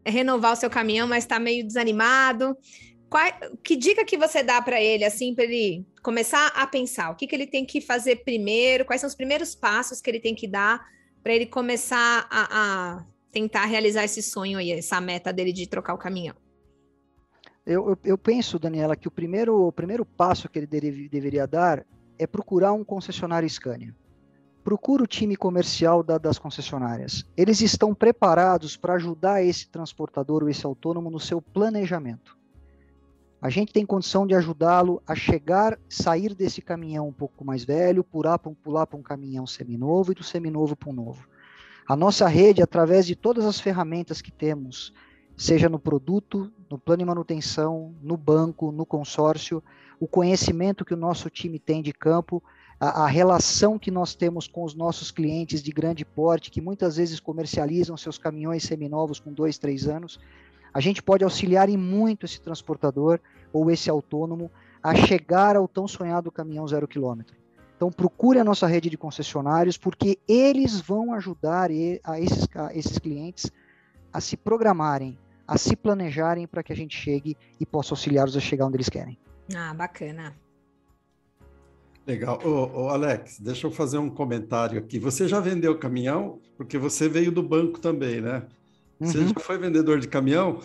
renovar 0.04 0.52
o 0.52 0.56
seu 0.56 0.70
caminhão, 0.70 1.06
mas 1.06 1.24
está 1.24 1.38
meio 1.38 1.66
desanimado. 1.66 2.56
Qual, 3.08 3.24
que 3.62 3.76
dica 3.76 4.04
que 4.04 4.16
você 4.16 4.42
dá 4.42 4.60
para 4.62 4.80
ele, 4.80 5.04
assim, 5.04 5.34
para 5.34 5.44
ele 5.44 5.86
começar 6.02 6.48
a 6.48 6.66
pensar? 6.66 7.10
O 7.10 7.14
que, 7.14 7.26
que 7.26 7.34
ele 7.34 7.46
tem 7.46 7.64
que 7.64 7.80
fazer 7.80 8.24
primeiro? 8.24 8.84
Quais 8.84 9.00
são 9.00 9.08
os 9.08 9.14
primeiros 9.14 9.54
passos 9.54 10.00
que 10.00 10.10
ele 10.10 10.20
tem 10.20 10.34
que 10.34 10.48
dar 10.48 10.82
para 11.22 11.34
ele 11.34 11.46
começar 11.46 12.26
a, 12.30 12.48
a, 12.50 13.04
tentar 13.30 13.66
realizar 13.66 14.04
esse 14.04 14.22
sonho 14.22 14.58
aí, 14.58 14.72
essa 14.72 15.00
meta 15.00 15.32
dele 15.32 15.52
de 15.52 15.66
trocar 15.66 15.94
o 15.94 15.98
caminhão? 15.98 16.34
Eu, 17.64 17.90
eu, 17.90 17.98
eu 18.04 18.18
penso, 18.18 18.58
Daniela, 18.58 18.96
que 18.96 19.06
o 19.06 19.10
primeiro, 19.10 19.68
o 19.68 19.72
primeiro 19.72 20.04
passo 20.04 20.48
que 20.48 20.58
ele 20.58 20.66
deve, 20.66 21.08
deveria 21.08 21.46
dar 21.46 21.86
é 22.18 22.26
procurar 22.26 22.72
um 22.72 22.82
concessionário 22.82 23.48
Scania 23.48 23.94
procura 24.62 25.02
o 25.02 25.06
time 25.06 25.36
comercial 25.36 26.02
da, 26.02 26.18
das 26.18 26.38
concessionárias. 26.38 27.24
Eles 27.36 27.60
estão 27.60 27.94
preparados 27.94 28.76
para 28.76 28.94
ajudar 28.94 29.42
esse 29.42 29.68
transportador 29.68 30.42
ou 30.42 30.48
esse 30.48 30.64
autônomo 30.64 31.10
no 31.10 31.20
seu 31.20 31.40
planejamento. 31.42 32.36
A 33.40 33.50
gente 33.50 33.72
tem 33.72 33.84
condição 33.84 34.24
de 34.24 34.36
ajudá-lo 34.36 35.02
a 35.04 35.16
chegar, 35.16 35.76
sair 35.88 36.32
desse 36.32 36.62
caminhão 36.62 37.08
um 37.08 37.12
pouco 37.12 37.44
mais 37.44 37.64
velho, 37.64 38.04
pular 38.04 38.38
para 38.38 38.52
pular 38.52 38.88
um 38.92 39.02
caminhão 39.02 39.46
seminovo 39.48 40.12
e 40.12 40.14
do 40.14 40.22
seminovo 40.22 40.76
para 40.76 40.90
um 40.90 40.92
novo. 40.92 41.26
A 41.88 41.96
nossa 41.96 42.28
rede, 42.28 42.62
através 42.62 43.04
de 43.04 43.16
todas 43.16 43.44
as 43.44 43.58
ferramentas 43.58 44.22
que 44.22 44.30
temos, 44.30 44.92
seja 45.36 45.68
no 45.68 45.78
produto, 45.78 46.52
no 46.70 46.78
plano 46.78 47.00
de 47.00 47.04
manutenção, 47.04 47.92
no 48.00 48.16
banco, 48.16 48.70
no 48.70 48.86
consórcio, 48.86 49.60
o 49.98 50.06
conhecimento 50.06 50.84
que 50.84 50.94
o 50.94 50.96
nosso 50.96 51.28
time 51.28 51.58
tem 51.58 51.82
de 51.82 51.92
campo, 51.92 52.40
a, 52.82 53.04
a, 53.04 53.06
relação 53.06 53.78
que 53.78 53.92
nós 53.92 54.12
temos 54.12 54.48
com 54.48 54.64
os 54.64 54.74
nossos 54.74 55.12
clientes 55.12 55.62
de 55.62 55.70
grande 55.70 56.04
porte, 56.04 56.50
que 56.50 56.60
muitas 56.60 56.96
vezes 56.96 57.20
comercializam 57.20 57.96
seus 57.96 58.18
caminhões 58.18 58.64
seminovos 58.64 59.20
com 59.20 59.32
dois, 59.32 59.56
três 59.56 59.86
anos, 59.86 60.18
a 60.74 60.80
gente 60.80 61.00
pode 61.00 61.22
auxiliar 61.22 61.68
em 61.68 61.76
muito 61.76 62.26
esse 62.26 62.40
transportador 62.40 63.20
ou 63.52 63.70
esse 63.70 63.88
autônomo 63.88 64.50
a 64.82 64.96
chegar 64.96 65.54
ao 65.54 65.68
tão 65.68 65.86
sonhado 65.86 66.32
caminhão 66.32 66.66
zero 66.66 66.88
quilômetro. 66.88 67.36
Então 67.76 67.88
procure 67.88 68.40
a 68.40 68.44
nossa 68.44 68.66
rede 68.66 68.90
de 68.90 68.98
concessionários, 68.98 69.78
porque 69.78 70.18
eles 70.26 70.80
vão 70.80 71.14
ajudar 71.14 71.70
a 72.02 72.20
esses, 72.20 72.48
a 72.52 72.74
esses 72.74 72.98
clientes 72.98 73.48
a 74.12 74.20
se 74.20 74.36
programarem, 74.36 75.16
a 75.46 75.56
se 75.56 75.76
planejarem 75.76 76.48
para 76.48 76.64
que 76.64 76.72
a 76.72 76.76
gente 76.76 76.96
chegue 76.96 77.36
e 77.60 77.64
possa 77.64 77.92
auxiliá-los 77.92 78.36
a 78.36 78.40
chegar 78.40 78.66
onde 78.66 78.78
eles 78.78 78.88
querem. 78.88 79.16
Ah, 79.54 79.72
bacana. 79.72 80.34
Legal. 82.06 82.40
Ô, 82.44 82.82
ô, 82.82 82.88
Alex, 82.88 83.38
deixa 83.40 83.66
eu 83.66 83.70
fazer 83.70 83.98
um 83.98 84.10
comentário 84.10 84.78
aqui. 84.78 84.98
Você 84.98 85.28
já 85.28 85.40
vendeu 85.40 85.78
caminhão? 85.78 86.40
Porque 86.56 86.76
você 86.76 87.08
veio 87.08 87.30
do 87.30 87.42
banco 87.42 87.78
também, 87.78 88.20
né? 88.20 88.42
Você 88.98 89.18
uhum. 89.18 89.28
já 89.28 89.34
foi 89.40 89.58
vendedor 89.58 90.00
de 90.00 90.08
caminhão? 90.08 90.60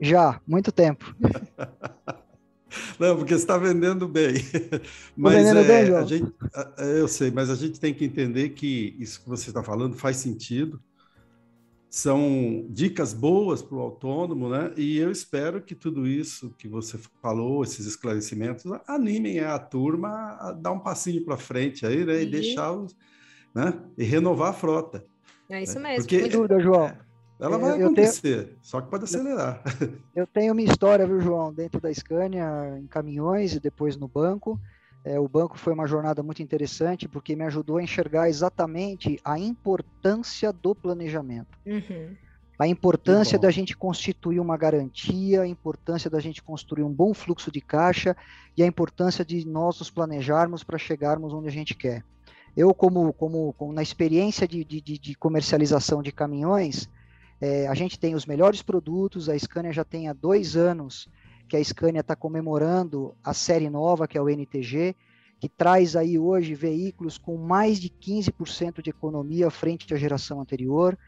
Já, 0.00 0.40
muito 0.46 0.72
tempo. 0.72 1.14
Não, 2.98 3.16
porque 3.16 3.34
você 3.34 3.42
está 3.42 3.56
vendendo 3.56 4.06
bem. 4.08 4.34
Mas 5.16 5.34
vendendo 5.34 5.60
é, 5.60 5.64
bem, 5.64 5.94
a 5.94 6.04
gente, 6.04 6.32
eu 6.78 7.08
sei, 7.08 7.30
mas 7.30 7.48
a 7.48 7.54
gente 7.54 7.80
tem 7.80 7.94
que 7.94 8.04
entender 8.04 8.50
que 8.50 8.94
isso 8.98 9.22
que 9.22 9.28
você 9.28 9.48
está 9.48 9.62
falando 9.62 9.96
faz 9.96 10.16
sentido. 10.18 10.80
São 11.96 12.66
dicas 12.68 13.14
boas 13.14 13.62
para 13.62 13.74
o 13.74 13.80
autônomo, 13.80 14.50
né? 14.50 14.70
E 14.76 14.98
eu 14.98 15.10
espero 15.10 15.62
que 15.62 15.74
tudo 15.74 16.06
isso 16.06 16.54
que 16.58 16.68
você 16.68 16.98
falou, 17.22 17.62
esses 17.62 17.86
esclarecimentos, 17.86 18.64
animem 18.86 19.40
a 19.40 19.58
turma 19.58 20.36
a 20.38 20.52
dar 20.52 20.72
um 20.72 20.78
passinho 20.78 21.24
para 21.24 21.38
frente 21.38 21.86
aí, 21.86 22.04
né? 22.04 22.20
E, 22.20 22.26
e 22.26 22.30
deixar 22.30 22.70
os, 22.72 22.94
né? 23.54 23.72
E 23.96 24.04
renovar 24.04 24.50
a 24.50 24.52
frota. 24.52 25.06
É 25.48 25.62
isso 25.62 25.80
mesmo. 25.80 26.02
Porque, 26.02 26.20
Sem 26.20 26.28
dúvida, 26.28 26.60
João. 26.60 26.92
Ela 27.40 27.56
vai 27.56 27.80
acontecer, 27.80 28.44
tenho... 28.44 28.58
só 28.60 28.82
que 28.82 28.90
pode 28.90 29.04
acelerar. 29.04 29.62
Eu 30.14 30.26
tenho 30.26 30.52
uma 30.52 30.62
história, 30.62 31.06
viu, 31.06 31.20
João, 31.20 31.50
dentro 31.50 31.80
da 31.80 31.92
Scania, 31.92 32.78
em 32.78 32.86
caminhões 32.86 33.54
e 33.54 33.60
depois 33.60 33.96
no 33.96 34.06
banco. 34.06 34.60
É, 35.06 35.20
o 35.20 35.28
banco 35.28 35.56
foi 35.56 35.72
uma 35.72 35.86
jornada 35.86 36.20
muito 36.20 36.42
interessante 36.42 37.06
porque 37.06 37.36
me 37.36 37.44
ajudou 37.44 37.76
a 37.76 37.82
enxergar 37.82 38.28
exatamente 38.28 39.20
a 39.24 39.38
importância 39.38 40.52
do 40.52 40.74
planejamento. 40.74 41.56
Uhum. 41.64 42.16
A 42.58 42.66
importância 42.66 43.38
da 43.38 43.48
gente 43.52 43.76
constituir 43.76 44.40
uma 44.40 44.56
garantia, 44.56 45.42
a 45.42 45.46
importância 45.46 46.10
da 46.10 46.18
gente 46.18 46.42
construir 46.42 46.82
um 46.82 46.92
bom 46.92 47.14
fluxo 47.14 47.52
de 47.52 47.60
caixa 47.60 48.16
e 48.56 48.64
a 48.64 48.66
importância 48.66 49.24
de 49.24 49.46
nós 49.46 49.78
nos 49.78 49.90
planejarmos 49.90 50.64
para 50.64 50.76
chegarmos 50.76 51.32
onde 51.32 51.46
a 51.46 51.52
gente 51.52 51.76
quer. 51.76 52.02
Eu, 52.56 52.74
como, 52.74 53.12
como, 53.12 53.52
como 53.52 53.72
na 53.72 53.84
experiência 53.84 54.48
de, 54.48 54.64
de, 54.64 54.80
de 54.80 55.14
comercialização 55.14 56.02
de 56.02 56.10
caminhões, 56.10 56.88
é, 57.40 57.68
a 57.68 57.74
gente 57.74 57.96
tem 57.96 58.16
os 58.16 58.26
melhores 58.26 58.60
produtos, 58.60 59.28
a 59.28 59.38
Scania 59.38 59.72
já 59.72 59.84
tem 59.84 60.08
há 60.08 60.12
dois 60.12 60.56
anos 60.56 61.08
que 61.48 61.56
a 61.56 61.62
Scania 61.62 62.00
está 62.00 62.16
comemorando 62.16 63.14
a 63.22 63.32
série 63.32 63.70
nova, 63.70 64.06
que 64.08 64.18
é 64.18 64.20
o 64.20 64.28
NTG, 64.28 64.96
que 65.38 65.48
traz 65.48 65.94
aí 65.94 66.18
hoje 66.18 66.54
veículos 66.54 67.18
com 67.18 67.36
mais 67.36 67.78
de 67.78 67.90
15% 67.90 68.82
de 68.82 68.90
economia 68.90 69.50
frente 69.50 69.92
à 69.92 69.96
geração 69.96 70.40
anterior. 70.40 70.98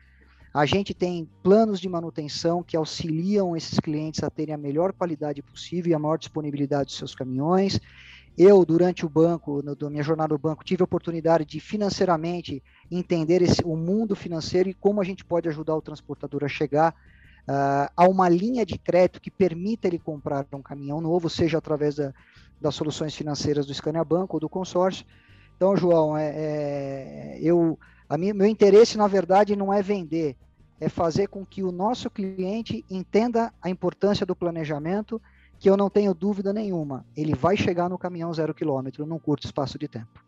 A 0.53 0.67
gente 0.67 0.95
tem 0.95 1.29
planos 1.43 1.81
de 1.81 1.89
manutenção 1.89 2.63
que 2.63 2.77
auxiliam 2.77 3.57
esses 3.57 3.79
clientes 3.81 4.23
a 4.23 4.31
terem 4.31 4.55
a 4.55 4.59
melhor 4.59 4.93
qualidade 4.93 5.43
possível 5.43 5.91
e 5.91 5.95
a 5.95 5.99
maior 5.99 6.19
disponibilidade 6.19 6.87
dos 6.87 6.97
seus 6.97 7.15
caminhões. 7.15 7.81
Eu, 8.37 8.65
durante 8.65 9.05
o 9.05 9.09
banco, 9.09 9.63
na 9.63 9.91
minha 9.91 10.03
jornada 10.03 10.33
no 10.33 10.39
banco, 10.39 10.65
tive 10.65 10.83
a 10.83 10.85
oportunidade 10.85 11.45
de 11.45 11.59
financeiramente 11.59 12.63
entender 12.91 13.43
esse, 13.43 13.63
o 13.65 13.77
mundo 13.77 14.15
financeiro 14.15 14.69
e 14.69 14.75
como 14.75 15.01
a 15.01 15.05
gente 15.05 15.25
pode 15.25 15.49
ajudar 15.49 15.75
o 15.75 15.83
transportador 15.83 16.45
a 16.45 16.49
chegar 16.49 16.95
uh, 17.49 17.91
a 17.97 18.09
uma 18.09 18.29
linha 18.29 18.65
de 18.65 18.79
crédito 18.79 19.21
que 19.21 19.31
permita 19.31 19.89
ele 19.89 19.99
comprar 19.99 20.47
um 20.53 20.63
caminhão 20.63 21.01
novo, 21.01 21.31
seja 21.31 21.59
através 21.59 21.97
da, 21.97 22.13
das 22.61 22.75
soluções 22.75 23.15
financeiras 23.15 23.67
do 23.67 23.75
Scania 23.75 24.05
Banco 24.05 24.37
ou 24.37 24.41
do 24.41 24.49
consórcio. 24.49 25.07
Então, 25.57 25.77
João, 25.77 26.17
é, 26.17 26.33
é, 26.37 27.39
eu, 27.41 27.79
a 28.09 28.17
minha, 28.17 28.35
meu 28.35 28.47
interesse, 28.47 28.97
na 28.97 29.09
verdade, 29.09 29.57
não 29.57 29.73
é 29.73 29.83
vender, 29.83 30.37
é 30.81 30.89
fazer 30.89 31.27
com 31.27 31.45
que 31.45 31.63
o 31.63 31.73
nosso 31.73 32.09
cliente 32.09 32.85
entenda 32.89 33.53
a 33.61 33.69
importância 33.69 34.25
do 34.25 34.37
planejamento 34.37 35.21
que 35.59 35.69
eu 35.69 35.77
não 35.77 35.91
tenho 35.91 36.15
dúvida 36.15 36.53
nenhuma, 36.53 37.05
ele 37.17 37.35
vai 37.35 37.57
chegar 37.57 37.89
no 37.89 37.99
caminhão 37.99 38.33
zero 38.33 38.55
quilômetro 38.55 39.05
num 39.05 39.19
curto 39.19 39.45
espaço 39.45 39.77
de 39.77 39.89
tempo. 39.89 40.25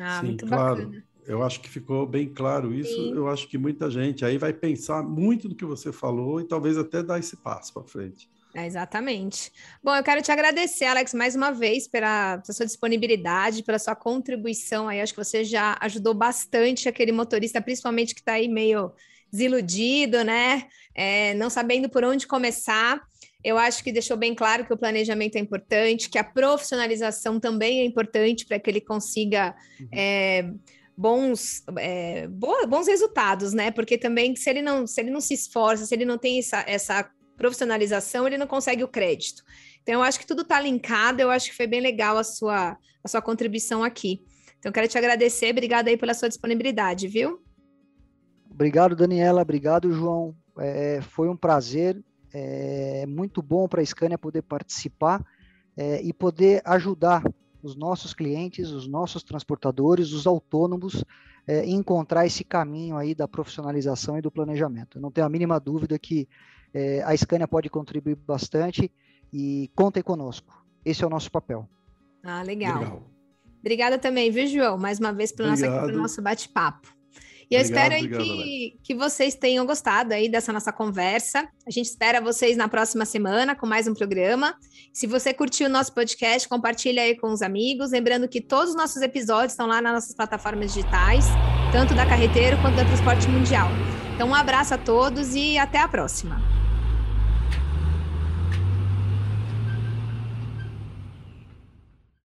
Ah, 0.00 0.18
Sim, 0.20 0.26
muito 0.26 0.46
claro. 0.46 0.86
Bacana. 0.86 1.04
Eu 1.26 1.42
acho 1.42 1.60
que 1.60 1.68
ficou 1.68 2.06
bem 2.06 2.28
claro 2.28 2.74
isso. 2.74 2.94
Sim. 2.94 3.14
Eu 3.14 3.28
acho 3.28 3.48
que 3.48 3.56
muita 3.56 3.90
gente 3.90 4.24
aí 4.24 4.38
vai 4.38 4.52
pensar 4.52 5.02
muito 5.02 5.48
do 5.48 5.54
que 5.54 5.64
você 5.64 5.92
falou 5.92 6.40
e 6.40 6.44
talvez 6.44 6.76
até 6.76 7.02
dar 7.02 7.18
esse 7.18 7.36
passo 7.36 7.72
para 7.72 7.84
frente. 7.84 8.28
É, 8.54 8.66
exatamente. 8.66 9.50
Bom, 9.82 9.96
eu 9.96 10.02
quero 10.02 10.20
te 10.20 10.30
agradecer, 10.30 10.84
Alex, 10.84 11.14
mais 11.14 11.34
uma 11.34 11.52
vez 11.52 11.88
pela, 11.88 12.38
pela, 12.38 12.54
sua 12.54 12.66
disponibilidade, 12.66 13.62
pela 13.62 13.78
sua 13.78 13.96
contribuição 13.96 14.88
aí. 14.88 15.00
Acho 15.00 15.14
que 15.14 15.24
você 15.24 15.42
já 15.42 15.78
ajudou 15.80 16.12
bastante 16.12 16.88
aquele 16.88 17.12
motorista, 17.12 17.62
principalmente 17.62 18.14
que 18.14 18.20
está 18.20 18.34
aí 18.34 18.48
meio 18.48 18.92
desiludido, 19.32 20.22
né? 20.22 20.68
É, 20.94 21.32
não 21.34 21.48
sabendo 21.48 21.88
por 21.88 22.04
onde 22.04 22.26
começar. 22.26 23.00
Eu 23.42 23.56
acho 23.56 23.82
que 23.82 23.90
deixou 23.90 24.16
bem 24.16 24.34
claro 24.34 24.66
que 24.66 24.72
o 24.72 24.76
planejamento 24.76 25.36
é 25.36 25.40
importante, 25.40 26.10
que 26.10 26.18
a 26.18 26.24
profissionalização 26.24 27.40
também 27.40 27.80
é 27.80 27.84
importante 27.84 28.44
para 28.44 28.58
que 28.58 28.70
ele 28.70 28.80
consiga 28.80 29.56
uhum. 29.80 29.88
é, 29.92 30.52
bons, 30.96 31.62
é, 31.78 32.28
bons 32.28 32.86
resultados, 32.86 33.52
né? 33.52 33.70
Porque 33.70 33.96
também 33.96 34.36
se 34.36 34.48
ele 34.50 34.62
não 34.62 34.86
se 34.86 35.00
ele 35.00 35.10
não 35.10 35.20
se 35.20 35.34
esforça, 35.34 35.86
se 35.86 35.94
ele 35.94 36.04
não 36.04 36.18
tem 36.18 36.38
essa, 36.38 36.64
essa 36.66 37.10
profissionalização, 37.36 38.26
ele 38.26 38.38
não 38.38 38.46
consegue 38.46 38.84
o 38.84 38.88
crédito. 38.88 39.42
Então, 39.82 39.94
eu 39.94 40.02
acho 40.02 40.18
que 40.18 40.26
tudo 40.26 40.42
está 40.42 40.60
linkado, 40.60 41.20
eu 41.20 41.30
acho 41.30 41.50
que 41.50 41.56
foi 41.56 41.66
bem 41.66 41.80
legal 41.80 42.16
a 42.16 42.22
sua, 42.22 42.76
a 43.02 43.08
sua 43.08 43.20
contribuição 43.20 43.82
aqui. 43.82 44.22
Então, 44.58 44.70
quero 44.70 44.86
te 44.86 44.96
agradecer, 44.96 45.50
obrigada 45.50 45.90
aí 45.90 45.96
pela 45.96 46.14
sua 46.14 46.28
disponibilidade, 46.28 47.08
viu? 47.08 47.42
Obrigado, 48.48 48.94
Daniela, 48.94 49.42
obrigado, 49.42 49.92
João. 49.92 50.36
É, 50.58 51.00
foi 51.00 51.28
um 51.28 51.36
prazer 51.36 52.00
é 52.32 53.04
muito 53.06 53.42
bom 53.42 53.68
para 53.68 53.82
a 53.82 53.84
Scania 53.84 54.16
poder 54.16 54.42
participar 54.42 55.24
é, 55.76 56.00
e 56.02 56.12
poder 56.12 56.62
ajudar 56.64 57.22
os 57.62 57.76
nossos 57.76 58.12
clientes, 58.12 58.70
os 58.70 58.86
nossos 58.86 59.22
transportadores, 59.22 60.12
os 60.12 60.26
autônomos, 60.26 61.04
é, 61.46 61.66
encontrar 61.66 62.26
esse 62.26 62.44
caminho 62.44 62.96
aí 62.96 63.14
da 63.14 63.28
profissionalização 63.28 64.18
e 64.18 64.22
do 64.22 64.30
planejamento. 64.30 64.98
Eu 64.98 65.02
não 65.02 65.10
tenho 65.10 65.26
a 65.26 65.30
mínima 65.30 65.58
dúvida 65.58 65.98
que 65.98 66.28
é, 66.74 67.02
a 67.02 67.16
Scania 67.16 67.46
pode 67.46 67.68
contribuir 67.68 68.16
bastante 68.16 68.90
e 69.32 69.70
contem 69.74 70.02
conosco. 70.02 70.64
Esse 70.84 71.04
é 71.04 71.06
o 71.06 71.10
nosso 71.10 71.30
papel. 71.30 71.68
Ah, 72.22 72.42
legal. 72.42 72.78
legal. 72.78 73.02
Obrigada 73.60 73.98
também, 73.98 74.30
viu, 74.30 74.46
João? 74.46 74.76
Mais 74.76 74.98
uma 74.98 75.12
vez 75.12 75.30
pelo 75.30 75.50
nosso, 75.50 75.62
pelo 75.62 75.96
nosso 75.98 76.22
bate-papo. 76.22 76.92
E 77.52 77.54
eu 77.54 77.60
espero 77.60 77.94
aí 77.94 78.08
que, 78.08 78.78
que 78.82 78.94
vocês 78.94 79.34
tenham 79.34 79.66
gostado 79.66 80.14
aí 80.14 80.26
dessa 80.26 80.50
nossa 80.54 80.72
conversa. 80.72 81.46
A 81.66 81.70
gente 81.70 81.84
espera 81.84 82.18
vocês 82.18 82.56
na 82.56 82.66
próxima 82.66 83.04
semana 83.04 83.54
com 83.54 83.66
mais 83.66 83.86
um 83.86 83.92
programa. 83.92 84.54
Se 84.90 85.06
você 85.06 85.34
curtiu 85.34 85.66
o 85.66 85.70
nosso 85.70 85.92
podcast, 85.92 86.48
compartilha 86.48 87.02
aí 87.02 87.14
com 87.14 87.30
os 87.30 87.42
amigos. 87.42 87.90
Lembrando 87.90 88.26
que 88.26 88.40
todos 88.40 88.70
os 88.70 88.74
nossos 88.74 89.02
episódios 89.02 89.52
estão 89.52 89.66
lá 89.66 89.82
nas 89.82 89.92
nossas 89.92 90.14
plataformas 90.14 90.72
digitais, 90.72 91.26
tanto 91.70 91.94
da 91.94 92.06
Carreteiro 92.06 92.56
quanto 92.62 92.76
da 92.76 92.86
Transporte 92.86 93.28
Mundial. 93.28 93.68
Então, 94.14 94.28
um 94.28 94.34
abraço 94.34 94.72
a 94.72 94.78
todos 94.78 95.34
e 95.34 95.58
até 95.58 95.78
a 95.78 95.88
próxima. 95.88 96.61